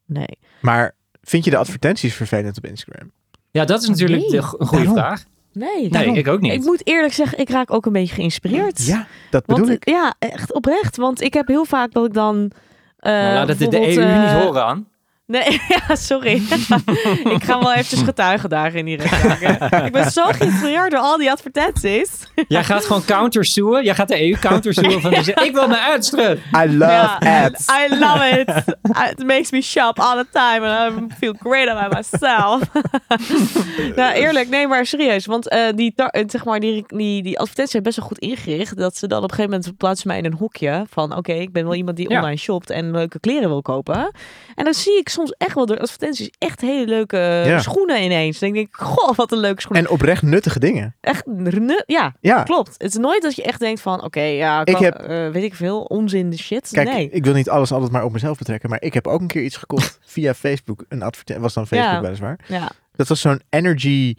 [0.05, 0.37] Nee.
[0.61, 3.11] Maar vind je de advertenties vervelend op Instagram?
[3.51, 4.29] Ja, dat is natuurlijk Nee.
[4.29, 4.93] de een goede Daarom.
[4.93, 5.23] vraag.
[5.53, 5.89] Nee.
[5.89, 6.53] Nee, ik ook niet.
[6.53, 8.85] Ik moet eerlijk zeggen, ik raak ook een beetje geïnspireerd.
[8.85, 9.89] Ja, dat bedoel Want, ik.
[9.89, 10.97] Ja, echt oprecht.
[10.97, 12.51] Want ik heb heel vaak dat ik dan...
[12.97, 14.87] eh, Nou, laat het de, EU bijvoorbeeld, niet eh, horen aan.
[15.31, 16.41] Nee, ja, sorry.
[17.35, 19.85] ik ga wel eventjes getuigen daar in die rechtszaak.
[19.85, 22.09] ik ben zo geïnspireerd door al die advertenties.
[22.47, 23.83] Jij gaat gewoon countersuwen.
[23.83, 26.39] Jij gaat de EU countersuwen van die ik wil mijn ads terug.
[26.65, 27.65] I love Ja, ads.
[27.67, 28.75] I love it.
[29.17, 32.61] It makes me shop all the time and I feel great about myself.
[33.95, 35.25] nou, eerlijk, nee, maar serieus.
[35.25, 38.19] Want eh, die, tar- eh, zeg maar, die, die, die advertenties zijn best wel goed
[38.19, 38.77] ingericht.
[38.77, 41.15] Dat ze dan op een gegeven moment plaatsen mij in een hokje van...
[41.17, 42.17] Oké, ik ben wel iemand die Ja.
[42.17, 44.11] online shopt en leuke kleren wil kopen.
[44.55, 47.59] En dan zie ik soms echt wel door advertenties echt hele leuke Ja.
[47.59, 48.39] schoenen ineens.
[48.39, 49.75] Dan denk ik, goh, wat een leuke schoen.
[49.77, 50.95] En oprecht nuttige dingen.
[51.01, 51.23] Echt,
[51.85, 52.43] ja, Ja.
[52.43, 52.73] klopt.
[52.77, 54.03] Het is nooit dat je echt denkt van...
[54.03, 56.69] Oké, ja, Ik heb- eh, weet ik veel, onzin de shit.
[56.71, 57.09] Kijk, nee.
[57.09, 59.43] ik wil niet alles altijd maar op mezelf betrekken, maar ik heb ook een keer
[59.43, 60.85] iets gekocht via Facebook.
[60.89, 62.01] Een advertentie, was dan Facebook Ja.
[62.01, 62.39] weliswaar.
[62.47, 62.71] Ja.
[62.95, 64.15] Dat was zo'n energy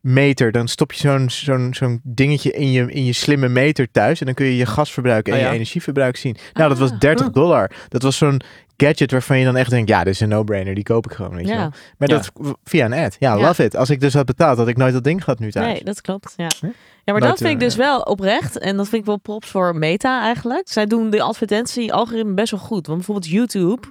[0.00, 0.52] meter.
[0.52, 4.26] Dan stop je zo'n zo'n zo'n dingetje in je, in je slimme meter thuis en
[4.26, 5.46] dan kun je je gasverbruik en Oh ja.
[5.46, 6.36] je energieverbruik zien.
[6.52, 6.98] Nou, dat was Ah.
[7.00, 7.70] 30 dollar.
[7.88, 8.40] Dat was zo'n
[8.80, 11.34] gadget waarvan je dan echt denkt, ja, dit is een no-brainer, die koop ik gewoon,
[11.34, 11.60] weet je wel.
[11.62, 12.14] Ja, Maar Ja.
[12.16, 12.30] dat
[12.64, 13.16] via een ad.
[13.18, 13.40] Ja, Ja.
[13.46, 13.76] love it.
[13.76, 15.66] Als ik dus had betaald, had ik nooit dat ding gehad nu thuis.
[15.72, 16.34] nee, dat klopt.
[16.36, 16.66] Ja, Hm?
[16.66, 16.72] ja
[17.04, 18.58] maar Nooit, dat vind ik eh, dus wel oprecht.
[18.58, 20.68] En dat vind ik wel props voor Meta eigenlijk.
[20.68, 22.86] Zij doen de advertentie-algoritme best wel goed.
[22.86, 23.86] Want bijvoorbeeld YouTube,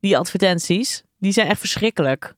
[0.00, 2.34] die advertenties, die zijn echt verschrikkelijk.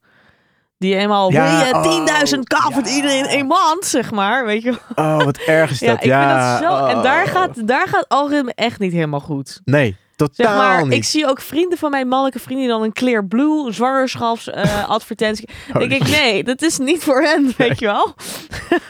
[0.78, 2.70] Die helemaal, Ja, je oh, 10.000 k ja.
[2.72, 4.46] verdienen in één maand, zeg maar.
[4.46, 5.06] Weet je wel.
[5.18, 6.04] Oh, wat erg is Ja, dat.
[6.04, 6.86] ik vind dat zo.
[6.86, 7.30] En daar oh.
[7.30, 9.60] gaat, daar gaat het algoritme echt niet helemaal goed.
[9.64, 9.96] Nee,
[10.26, 10.92] totaal Zeg maar, niet.
[10.92, 15.48] ik zie ook vrienden van mijn mannelijke vrienden die dan een Clear Blue zwangerschapsadvertentie.
[15.72, 18.14] Oh, denk ik, nee, dat is niet voor hen, weet je wel.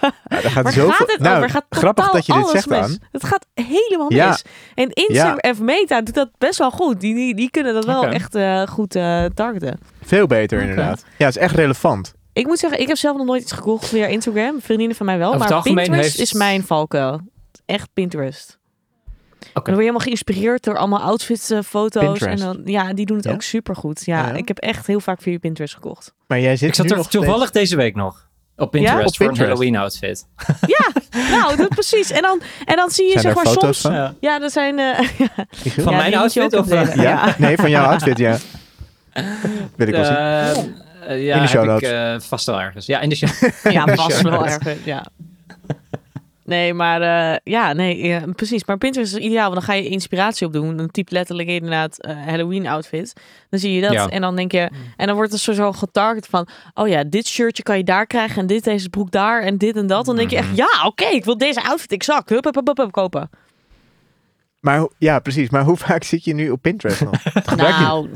[0.01, 0.91] Ja, daar gaat Waar zoveel...
[0.93, 1.51] gaat het nou, over?
[1.51, 2.79] Gaat grappig totaal dat je dit alles zegt mis.
[2.79, 2.99] aan.
[3.13, 4.17] Het gaat helemaal mis.
[4.19, 4.37] Ja.
[4.75, 7.01] En Instagram en Meta doet dat best wel goed.
[7.01, 9.79] Die, die, die kunnen dat wel echt eh, goed eh, targeten.
[10.03, 11.05] Veel beter inderdaad.
[11.19, 12.15] Ja, het is echt relevant.
[12.33, 14.61] Ik moet zeggen, ik heb zelf nog nooit iets gekocht via Instagram.
[14.61, 15.35] Vriendinnen van mij wel.
[15.35, 17.21] Over maar Pinterest heeft- is mijn valkuil.
[17.67, 18.59] Echt Pinterest.
[19.41, 19.53] Oké.
[19.53, 22.03] Dan word je helemaal geïnspireerd door allemaal outfits, eh, foto's.
[22.03, 22.43] Pinterest.
[22.43, 23.33] En dan, ja, die doen het Ja?
[23.33, 24.03] ook supergoed.
[24.05, 24.35] Ja, Ja, ja.
[24.35, 26.13] ik heb echt heel vaak via Pinterest gekocht.
[26.27, 28.29] Maar jij zit Ik zat er nog toevallig steeds- deze week nog.
[28.57, 29.59] Op Pinterest Op voor een Pinterest?
[29.61, 30.27] Halloween outfit.
[31.31, 32.11] Nou, dat precies.
[32.11, 33.81] En dan, en dan zie je Zijn zeg maar foto's soms...
[33.81, 33.93] van?
[33.93, 34.15] Ja.
[34.21, 34.79] Ja, dat zijn...
[34.79, 34.99] eh?
[35.85, 36.55] Van Ja, mijn outfit?
[36.55, 36.95] Of, eh.
[36.95, 37.03] Ja?
[37.03, 37.35] Ja.
[37.39, 38.37] Nee, van jouw outfit, ja.
[39.77, 40.75] Wil ik wel zien.
[41.25, 41.91] Ja, In de show heb ik notes.
[41.91, 42.87] eh, vast wel ergens.
[42.87, 43.29] Ja, in de show.
[43.73, 44.57] Ja, vast wel notes.
[44.59, 44.85] erg.
[44.85, 45.07] Ja.
[46.51, 47.01] Nee, maar
[47.33, 48.65] eh, ja, nee, ja, precies.
[48.65, 50.77] Maar Pinterest is ideaal, want dan ga je inspiratie opdoen.
[50.77, 53.13] Dan typt letterlijk inderdaad eh, Halloween outfit.
[53.51, 54.09] Dan zie je dat Ja.
[54.09, 57.27] en dan denk je, en dan wordt het zo, zo getarget van, oh ja, dit
[57.27, 60.05] shirtje kan je daar krijgen en dit deze broek daar en dit en dat.
[60.05, 60.47] Dan denk je Mhm.
[60.47, 62.29] echt, ja, oké, ik wil deze outfit exact.
[62.29, 63.31] Hup, hup, hup, hup, hup, kopen.
[64.61, 65.51] Maar ja, precies.
[65.51, 67.23] Maar hoe vaak zit je nu op Pinterest nog?
[67.25, 68.09] Je Nou,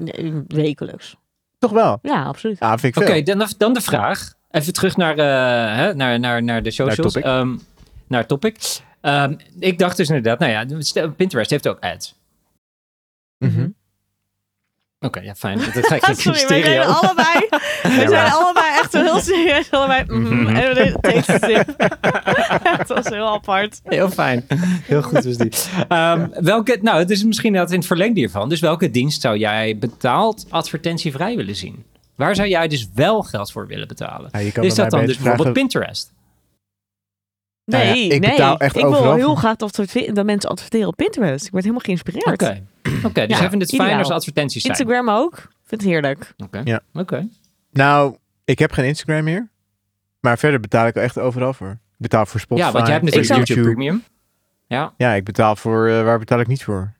[0.48, 1.16] wekelijks.
[1.58, 1.98] toch wel?
[2.02, 2.56] Ja, absoluut.
[2.60, 4.32] Ja, ik Oké, dan, dan de vraag.
[4.50, 7.16] Even terug naar, eh, hè, naar, naar, naar de socials.
[8.08, 8.80] Naar topic.
[9.00, 12.14] Ehm, ik dacht dus inderdaad, nou ja, Pinterest heeft ook ads.
[13.38, 13.68] Mhm.
[15.00, 15.58] Oké, ja, fijn.
[15.58, 17.46] Dat ga ik Sorry, wij zijn allebei,
[17.82, 19.70] we zijn allebei echt zo heel serieus.
[19.70, 20.56] Allebei, mhm, Mhm.
[20.56, 21.74] en we deden een sip.
[22.78, 23.80] Het was heel apart.
[23.84, 24.46] Heel fijn.
[24.82, 25.50] Heel goed was die.
[25.88, 28.48] Ehm, welke, nou, het is misschien dat in het verlengde hiervan.
[28.48, 31.84] Dus welke dienst zou jij betaald advertentievrij willen zien?
[32.14, 34.28] Waar zou jij dus wel geld voor willen betalen?
[34.32, 36.12] Ja, Is dat dan dus bijvoorbeeld Pinterest?
[37.64, 38.30] Nou ja, Nee, ik nee.
[38.30, 39.80] betaal echt ik wil heel graag dat,
[40.12, 41.44] dat mensen adverteren op Pinterest.
[41.44, 42.26] Ik word helemaal geïnspireerd.
[42.26, 42.62] Oké.
[43.04, 44.74] Oké, dus Ja, jij vindt het fijn als advertenties zijn?
[44.78, 45.34] Instagram ook.
[45.64, 46.34] Vind het heerlijk.
[46.44, 46.60] Oké.
[46.64, 46.80] Ja.
[46.94, 47.28] Oké.
[47.72, 49.48] Nou, ik heb geen Instagram meer.
[50.20, 51.70] Maar verder betaal ik er echt overal voor.
[51.70, 52.66] Ik betaal voor Spotify.
[52.66, 54.04] Ja, want jij hebt natuurlijk YouTube Premium.
[54.66, 55.88] Ja, Ja, ik betaal voor...
[55.88, 56.92] eh, waar betaal ik niet voor?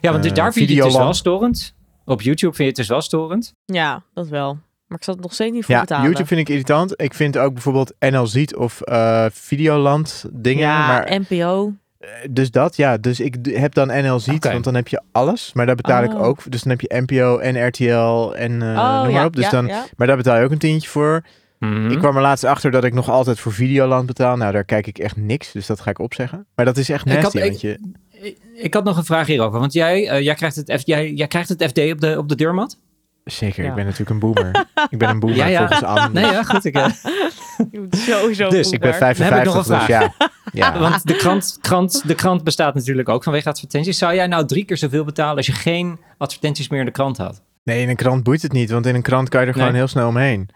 [0.00, 1.74] ja want dus Eh, daar vind je het dus wel storend.
[2.04, 3.54] Op YouTube vind je het dus wel storend.
[3.64, 4.58] Ja, dat wel.
[4.86, 6.04] Maar ik zal het nog steeds niet voor Ja, betalen.
[6.04, 6.92] YouTube vind ik irritant.
[7.00, 10.62] Ik vind ook bijvoorbeeld NL Ziet of eh, Videoland dingen.
[10.62, 11.72] ja, maar, NPO.
[11.98, 12.96] eh, dus dat, ja.
[12.96, 14.52] Dus ik heb dan NL Ziet, Oké.
[14.52, 15.50] want dan heb je alles.
[15.52, 16.22] Maar daar betaal ik Oh.
[16.22, 16.50] ook.
[16.50, 19.36] Dus dan heb je NPO en RTL en eh oh, noem ja, maar op.
[19.36, 19.84] Dus ja, dan, ja.
[19.96, 21.24] Maar daar betaal je ook een tientje voor.
[21.58, 21.90] Mhm.
[21.90, 24.36] Ik kwam er laatst achter dat ik nog altijd voor Videoland betaal.
[24.36, 26.46] Nou, daar kijk ik echt niks, dus dat ga ik opzeggen.
[26.54, 27.78] Maar dat is echt Ik had- nasty, ik- want je...
[28.10, 29.60] Ik- Ik had nog een vraag hierover.
[29.60, 32.28] Want jij, eh, jij, krijgt, het F, jij, jij krijgt het FD op de, op
[32.28, 32.78] de deurmat?
[33.24, 33.68] Zeker, Ja.
[33.68, 34.66] ik ben natuurlijk een boomer.
[34.90, 35.58] ik ben een boomer Ja, ja.
[35.58, 36.20] volgens Anne.
[36.20, 36.64] Nee, ja, goed.
[36.64, 36.86] Ik, eh,
[37.72, 39.14] Je moet sowieso Dus, Ik ben boomer.
[39.14, 40.14] 55, nog een dus ja.
[40.72, 40.78] ja.
[40.78, 43.98] want de krant, krant, de krant bestaat natuurlijk ook vanwege advertenties.
[43.98, 47.16] Zou jij nou drie keer zoveel betalen als je geen advertenties meer in de krant
[47.16, 47.42] had?
[47.64, 49.68] Nee, in een krant boeit het niet, want in een krant kan je er gewoon
[49.68, 49.76] Nee.
[49.78, 50.48] heel snel omheen.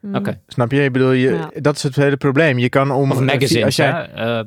[0.00, 0.14] Mm.
[0.14, 0.40] Oké.
[0.46, 0.84] Snap je?
[0.84, 1.50] Ik bedoel, je, Ja.
[1.60, 2.58] dat is het hele probleem.
[2.58, 3.10] Je kan om...
[3.10, 4.02] Of magazines, als jij, hè?
[4.02, 4.44] Eh,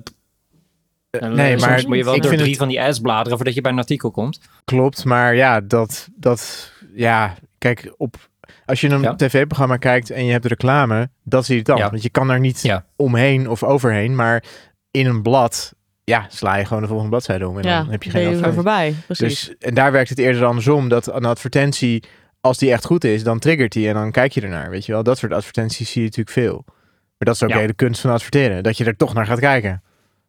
[1.09, 2.99] Eh, en, nee, maar moet je wel ik door vind drie het van die ads
[2.99, 4.39] bladeren voordat je bij een artikel komt.
[4.65, 7.36] klopt, maar ja, dat, dat, ja,
[7.74, 8.30] kijk, op,
[8.65, 9.15] als je een Ja.
[9.15, 11.89] tv-programma kijkt en je hebt reclame, dat is irritant, Ja.
[11.89, 12.86] want je kan daar niet Ja.
[12.95, 14.43] omheen of overheen, maar
[14.91, 18.03] in een blad, ja, sla je gewoon de volgende bladzijde om en Ja, dan heb
[18.03, 18.55] je geen je advertentie.
[18.63, 18.95] voorbij.
[19.05, 19.45] Precies.
[19.45, 22.03] Dus, en daar werkt het eerder andersom, dat een advertentie,
[22.41, 24.91] als die echt goed is, dan triggert die en dan kijk je ernaar, weet je
[24.91, 25.03] wel.
[25.03, 26.63] Dat soort advertenties zie je natuurlijk veel.
[26.65, 27.55] Maar dat is ook Ja.
[27.55, 29.84] de hele kunst van adverteren, dat je er toch naar gaat kijken.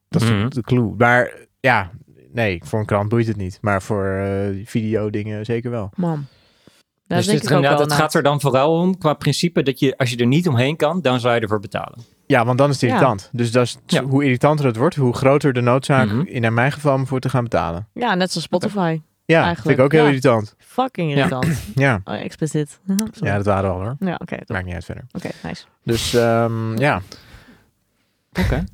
[0.08, 0.48] Dat is de- Mhm.
[0.48, 0.94] de clue.
[0.98, 1.90] Maar ja,
[2.32, 3.58] nee, voor een krant boeit het niet.
[3.60, 4.30] Maar voor eh
[4.64, 5.90] video dingen zeker wel.
[5.96, 6.26] Man.
[7.08, 7.88] Dat dus denk dit, ik ook inderdaad, wel.
[7.96, 10.76] het gaat er dan vooral om qua principe dat je, als je er niet omheen
[10.76, 11.98] kan, dan zou je ervoor betalen.
[12.26, 12.96] Ja, want dan is het Ja.
[12.96, 13.28] irritant.
[13.32, 14.02] Dus dat is, Ja.
[14.04, 16.20] hoe irritanter het wordt, hoe groter de noodzaak Mhm.
[16.26, 17.88] in mijn geval om voor te gaan betalen.
[17.94, 19.00] Ja, net zoals Spotify.
[19.24, 20.08] Ja, Eigenlijk, vind ik ook heel ja.
[20.08, 20.54] irritant.
[20.58, 21.46] Fucking irritant.
[21.74, 22.00] Ja.
[22.04, 22.78] Oh, explicit.
[23.20, 23.96] Ja, dat waren we al hoor.
[24.00, 24.36] Ja, oké.
[24.36, 24.48] top.
[24.48, 25.04] Maakt niet uit verder.
[25.12, 25.64] Oké, nice.
[25.84, 27.02] Dus ehm, ja,
[28.32, 28.64] Oké.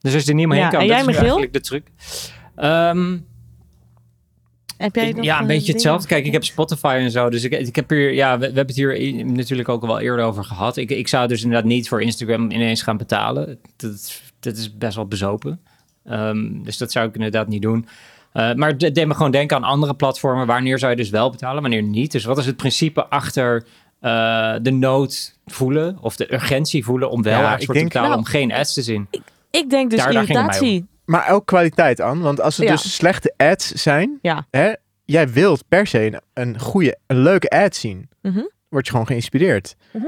[0.00, 1.22] Dus als je er niet omheen Ja, kan, en dat jij, is Michiel?
[1.22, 1.86] eigenlijk de truc.
[2.56, 3.18] Ehm,
[4.84, 6.06] Heb jij Ik- nog, ja, een beetje hetzelfde.
[6.08, 7.30] Kijk, ik heb Spotify en zo.
[7.30, 10.00] Dus ik, ik heb hier, ja, we, we hebben het hier natuurlijk ook al wel
[10.00, 10.76] eerder over gehad.
[10.76, 13.58] Ik, ik zou dus inderdaad niet voor Instagram ineens gaan betalen.
[13.76, 15.60] Dat, dat is best wel bezopen.
[16.04, 17.86] Ehm, dus dat zou ik inderdaad niet doen.
[18.32, 20.46] Eh, maar het deed me gewoon denken aan andere platformen.
[20.46, 22.12] Wanneer zou je dus wel betalen, wanneer niet?
[22.12, 23.64] Dus wat is het principe achter
[24.00, 27.80] eh, de nood voelen of de urgentie voelen om wel Ja, ergens ik voor te
[27.80, 29.08] denk- betalen Nou, om geen ads te zien?
[29.50, 30.86] Ik denk dus Daar- irritatie.
[31.04, 32.20] Maar ook kwaliteit aan.
[32.20, 32.72] Want als het Ja.
[32.72, 34.46] dus slechte ads zijn, Ja.
[34.50, 34.72] hè,
[35.04, 38.08] jij wilt per se een, een goede, een leuke ad zien.
[38.22, 38.42] Mhm.
[38.68, 39.76] Word je gewoon geïnspireerd.
[39.92, 40.04] Mhm.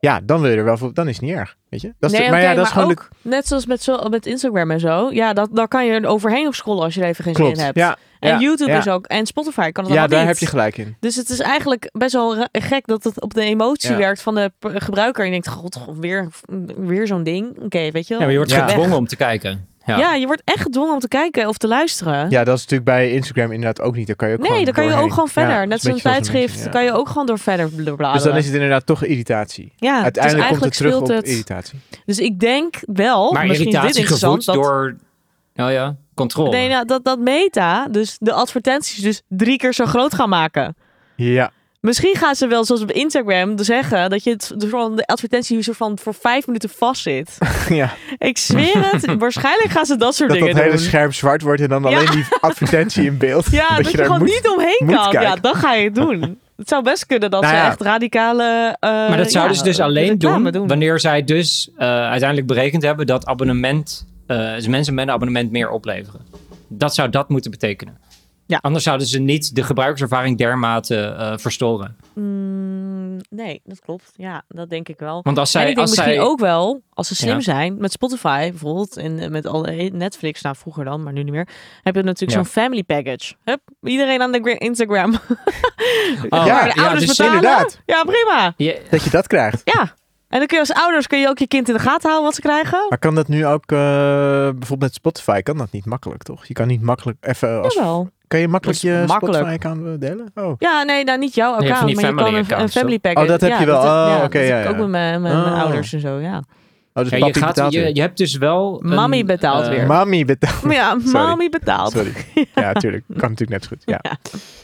[0.00, 1.56] Ja, dan wil je er wel voor, dan is het niet erg.
[1.68, 1.94] Weet je?
[1.98, 4.08] Dat is nee, de- maar ja, dat is gewoon de- ook net zoals met, zo,
[4.08, 5.10] met Instagram en zo.
[5.12, 7.44] Ja, dat, daar kan je er overheen op scrollen als je er even geen zin
[7.44, 7.60] Klopt.
[7.60, 7.76] hebt.
[7.78, 8.78] Ja, en ja, YouTube ja.
[8.78, 9.06] is ook.
[9.06, 10.28] En Spotify kan het Ja, daar niet.
[10.28, 10.96] heb je gelijk in.
[11.00, 13.96] Dus het is eigenlijk best wel gek dat het op de emotie Ja.
[13.96, 15.20] werkt van de p- gebruiker.
[15.20, 16.28] En je denkt, god, weer,
[16.76, 17.58] weer zo'n ding.
[17.62, 18.18] Oké, weet je wel.
[18.18, 18.66] Ja, maar je wordt Ja.
[18.68, 19.68] gedwongen om te kijken.
[19.86, 19.98] Ja.
[19.98, 20.14] Ja.
[20.14, 22.30] je wordt echt gedwongen om te kijken of te luisteren.
[22.30, 24.06] Ja, dat is natuurlijk bij Instagram inderdaad ook niet.
[24.06, 25.56] Daar kan je ook nee, gewoon dan kan je ook gewoon Ja, verder.
[25.58, 26.70] dat Net zo'n beetje zoals een tijdschrift ja.
[26.70, 28.12] kan je ook gewoon door verder bladeren.
[28.12, 29.72] Dus dan is het inderdaad toch irritatie.
[29.76, 31.28] ja, Uiteindelijk dus komt het terug op speelt het.
[31.32, 31.78] irritatie.
[32.04, 34.96] Dus ik denk wel, Maar misschien is dit irritatie interessant, gevoed dat, door
[35.66, 36.50] oh ja, controle.
[36.50, 40.76] nee, nou, dat, dat meta, dus de advertenties dus drie keer zo groot gaan maken.
[41.16, 41.50] Ja,
[41.84, 45.62] Misschien gaan ze wel, zoals op Instagram, zeggen dat je het dus van de advertentie
[45.62, 47.38] zo van voor vijf minuten vastzit.
[47.68, 47.94] ja.
[48.18, 49.14] Ik zweer het.
[49.18, 50.84] Waarschijnlijk gaan ze dat soort dat dat dingen hele doen.
[50.86, 51.88] scherm zwart wordt en dan Ja.
[51.88, 53.46] alleen die advertentie in beeld.
[53.60, 55.22] Ja, dat, je, daar gewoon moet- niet omheen moet kan.
[55.22, 56.38] Ja, dan ga je het doen.
[56.56, 58.76] Het zou best kunnen dat Nou ze echt radicale.
[58.80, 62.82] eh, Maar dat zouden ja, ze dus alleen doen, wanneer zij dus eh, uiteindelijk berekend
[62.82, 66.20] hebben dat abonnement, eh, dus mensen met een abonnement meer opleveren.
[66.68, 67.98] Dat zou dat moeten betekenen.
[68.46, 68.58] Ja.
[68.60, 71.96] Anders zouden ze niet de gebruikerservaring dermate eh, verstoren.
[72.14, 74.12] Mm, nee, dat klopt.
[74.16, 75.20] Ja, dat denk ik wel.
[75.22, 77.40] Want als en zij, ik denk als misschien zij ook wel, als ze slim Ja.
[77.40, 81.32] zijn, met Spotify bijvoorbeeld en eh, met alle Netflix, nou vroeger dan, maar nu niet
[81.32, 81.48] meer,
[81.82, 82.44] heb je natuurlijk Ja.
[82.44, 83.34] zo'n family package.
[83.44, 85.14] Hup, iedereen aan de gra- Instagram.
[86.28, 87.34] Oh, Ja, Waar de ja, ouders dus betalen.
[87.34, 87.80] inderdaad.
[87.86, 88.54] Ja, prima.
[88.56, 89.60] Je- Dat je dat krijgt.
[89.64, 89.94] Ja.
[90.28, 92.22] En dan kun je als ouders kun je ook je kind in de gaten houden
[92.24, 92.86] wat ze krijgen.
[92.88, 96.44] Maar kan dat nu ook, eh, bijvoorbeeld met Spotify, kan dat niet makkelijk, toch?
[96.46, 98.10] Je kan niet makkelijk even, als, Jawel.
[98.34, 99.34] Kan je makkelijk je makkelijk.
[99.36, 100.30] Spotify-account delen?
[100.34, 100.54] Oh.
[100.58, 103.24] Ja, nee, nou niet jouw account, maar je kan een, family package.
[103.26, 103.82] Oh, dat heb ja, je wel.
[103.82, 104.68] Dat, Oh, ja, oké, ja, ja.
[104.68, 105.60] ook met mijn, Oh.
[105.60, 106.42] ouders en zo, ja.
[106.92, 107.94] Oh, dus ja, je, gaat, betaalt je, weer.
[107.94, 108.80] je hebt dus wel.
[108.82, 109.86] een, Mami betaalt eh, weer.
[109.96, 110.72] Mami betaalt.
[110.72, 111.92] Ja, mami betaalt.
[111.92, 112.12] Sorry.
[112.54, 113.04] Ja, tuurlijk.
[113.06, 113.82] Kan natuurlijk net zo goed.
[113.84, 114.00] Ja.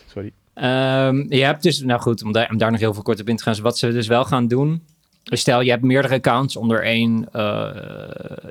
[0.07, 0.33] Sorry.
[0.55, 3.29] Ehm, je hebt dus, nou goed, om daar, om daar nog heel veel kort op
[3.29, 3.55] in te gaan.
[3.63, 4.83] Wat ze dus wel gaan doen.
[5.25, 7.71] Stel, je hebt meerdere accounts onder één eh,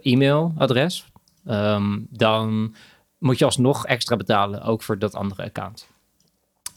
[0.02, 1.06] e-mailadres.
[1.46, 2.74] Ehm, dan
[3.20, 5.88] moet je alsnog extra betalen, ook voor dat andere account.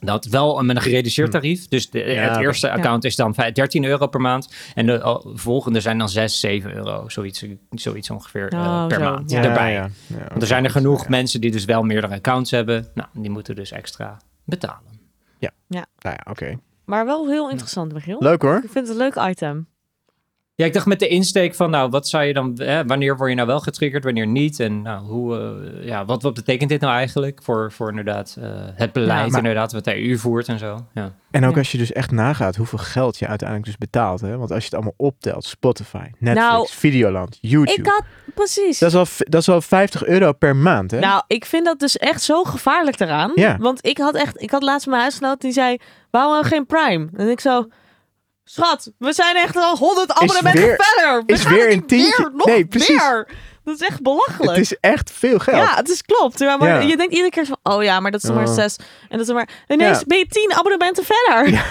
[0.00, 1.68] Dat wel met een gereduceerd tarief.
[1.68, 4.54] Dus de, Ja, het eerste account is dan vijf- 13 euro per maand.
[4.74, 7.08] En de volgende zijn dan 6, 7 euro.
[7.08, 9.04] Zoiets, zoiets ongeveer eh, Oh, per zo.
[9.04, 9.42] maand Ja.
[9.42, 9.72] erbij.
[9.72, 10.16] Ja, ja.
[10.18, 11.08] Ja, Want er zijn er genoeg Ja.
[11.08, 12.86] mensen die dus wel meerdere accounts hebben.
[12.94, 14.90] Nou, die moeten dus extra betalen.
[15.68, 16.58] Nou ja, oké.
[16.84, 18.16] Maar wel heel interessant, Michiel.
[18.20, 18.56] Leuk hoor.
[18.64, 19.66] Ik vind het een leuk item.
[20.54, 23.28] Ja, ik dacht met de insteek van, nou, wat zou je dan, hè, wanneer word
[23.30, 24.60] je nou wel getriggerd, wanneer niet?
[24.60, 25.38] En nou, hoe,
[25.80, 29.26] eh, ja, wat, wat betekent dit nou eigenlijk voor, voor inderdaad eh, het beleid, Ja,
[29.30, 30.86] maar- inderdaad, wat de EU voert en zo?
[30.94, 31.12] Ja.
[31.30, 31.58] En ook Ja.
[31.58, 34.20] als je dus echt nagaat hoeveel geld je uiteindelijk dus betaalt.
[34.20, 34.36] Hè?
[34.36, 37.78] Want als je het allemaal optelt, Spotify, Netflix, Nou, Videoland, YouTube.
[37.80, 38.02] Ik had,
[38.34, 38.78] precies.
[38.78, 40.98] Dat is, al, dat is al 50 euro per maand, hè?
[40.98, 43.32] Nou, ik vind dat dus echt zo gevaarlijk eraan.
[43.34, 43.56] Ja.
[43.60, 45.76] Want ik had echt, ik had laatst mijn huisgenoot die zei,
[46.10, 47.08] waarom geen Prime?
[47.16, 47.66] En ik zo,
[48.52, 51.22] schat, we zijn echt al 100 abonnementen weer- verder.
[51.26, 52.22] We is gaan weer een tientje.
[52.22, 52.88] Weer, nog Nee, precies.
[53.00, 53.28] meer.
[53.64, 54.50] Dat is echt belachelijk.
[54.56, 55.56] het is echt veel geld.
[55.56, 56.38] Ja, het is klopt.
[56.38, 56.78] Ja, maar Ja.
[56.88, 58.76] je denkt iedere keer van, oh ja, maar dat is er maar zes.
[59.08, 59.48] En dat is maar...
[59.68, 60.04] Ineens Ja.
[60.06, 61.44] ben je tien abonnementen verder.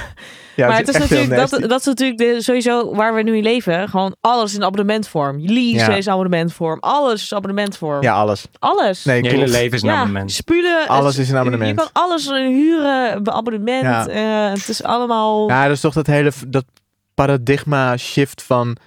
[0.55, 3.43] Ja, maar het is, natuurlijk, dat, dat is natuurlijk de, sowieso waar we nu in
[3.43, 3.89] leven.
[3.89, 5.39] Gewoon alles in abonnementvorm.
[5.39, 5.95] Lease Ja.
[5.95, 6.79] is abonnementvorm.
[6.79, 8.01] Alles is abonnementvorm.
[8.01, 8.45] Ja, alles.
[8.59, 9.03] Alles.
[9.03, 10.31] Nee, Je hele leven is een ja, abonnement.
[10.31, 10.87] spullen.
[10.87, 11.69] Alles is een abonnement.
[11.69, 13.83] Je kan alles huren, abonnement.
[13.83, 14.07] Ja.
[14.07, 15.49] eh, het is allemaal...
[15.49, 16.65] Ja, dat is toch dat hele dat
[17.13, 18.77] paradigma shift van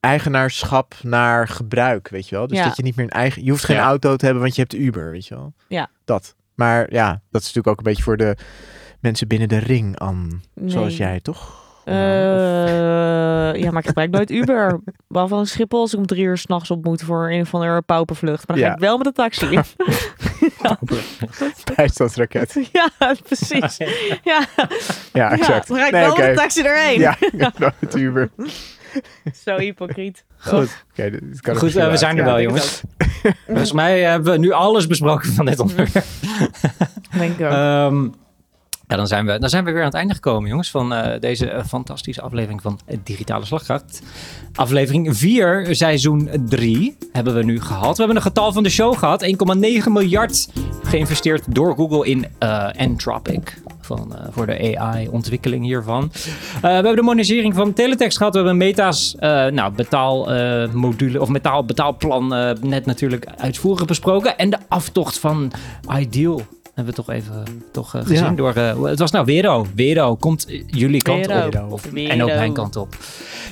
[0.00, 2.46] eigenaarschap naar gebruik, weet je wel?
[2.46, 2.64] Dus Ja.
[2.64, 3.44] dat je niet meer een eigen...
[3.44, 3.82] Je hoeft geen Ja.
[3.84, 5.52] auto te hebben, want je hebt Uber, weet je wel?
[5.68, 5.90] Ja.
[6.04, 6.34] Dat.
[6.54, 8.36] Maar ja, dat is natuurlijk ook een beetje voor de
[9.00, 11.58] mensen binnen de ring, aan, zoals jij, toch?
[11.84, 11.94] Eh,
[13.54, 14.80] ja, maar ik gebruik nooit Uber.
[15.08, 17.82] Behalve in Schiphol als ik om drie uur s'nachts op moet voor een of andere
[17.82, 18.48] paupervlucht.
[18.48, 18.76] Maar dan ga Ja.
[18.76, 19.58] ik wel met de taxi.
[21.76, 22.68] Bijstandsraket.
[22.72, 22.90] ja,
[23.22, 23.76] precies.
[24.24, 24.46] Ja,
[25.12, 25.68] Ja, exact.
[25.68, 26.98] dan ga ik Nee, wel met de taxi erheen.
[27.00, 28.30] Ja, ja, met Uber.
[29.44, 30.24] Zo hypocriet.
[30.38, 30.84] Goed.
[30.94, 32.82] Dit kan Goed, eh, we zijn er Ja, wel, jongens.
[33.46, 36.04] Volgens mij hebben we nu alles besproken van dit onderwerp.
[37.18, 37.52] Denk ik ook.
[37.52, 38.08] Ehm,
[38.90, 41.20] ja, dan zijn, we, dan zijn we weer aan het einde gekomen, jongens, van eh,
[41.20, 44.02] deze eh, fantastische aflevering van Digitale Slagkracht.
[44.54, 47.96] Aflevering 4, seizoen 3, hebben we nu gehad.
[47.96, 49.30] We hebben een getal van de show gehad, 1,9
[49.88, 50.48] miljard
[50.82, 53.58] geïnvesteerd door Google in eh Anthropic.
[53.80, 56.10] Van, voor de AI-ontwikkeling hiervan.
[56.60, 58.32] We hebben de monetisering van teletext gehad.
[58.32, 59.14] We hebben Meta's
[59.50, 62.28] nou, betaalmodule of metaal, betaalplan
[62.60, 64.38] net natuurlijk uitvoerig besproken.
[64.38, 65.52] En de aftocht van
[65.98, 66.42] Ideal
[66.74, 68.30] hebben we toch even toch, eh, gezien Ja.
[68.30, 68.52] door...
[68.54, 69.66] eh, het was nou Wero.
[69.74, 71.46] Wero komt jullie kant Wero.
[71.64, 71.72] op.
[71.72, 72.10] Of, Wero.
[72.12, 72.96] en ook mijn kant op.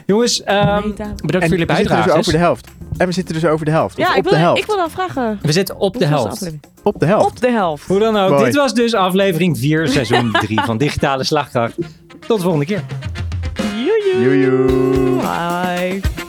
[0.07, 2.13] Jongens, ehm, bedankt voor jullie we zitten dus bijdrage.
[2.19, 2.69] over de helft.
[2.97, 3.99] En we zitten dus over de helft.
[3.99, 4.61] Of Ja, op ik de wil, helft.
[4.61, 5.39] ik wil dan vragen.
[5.43, 6.51] we zitten op de helft.
[6.83, 7.27] Op de helft.
[7.27, 7.87] Op de helft.
[7.89, 8.31] Hoe dan ook.
[8.31, 8.45] Mooi.
[8.45, 11.75] Dit was dus aflevering 4, seizoen 3 van Digitale Slagkracht.
[12.27, 12.83] Tot de volgende keer.
[13.85, 14.23] Joejoe.
[14.23, 15.17] Joejoe.
[15.21, 16.28] Bye.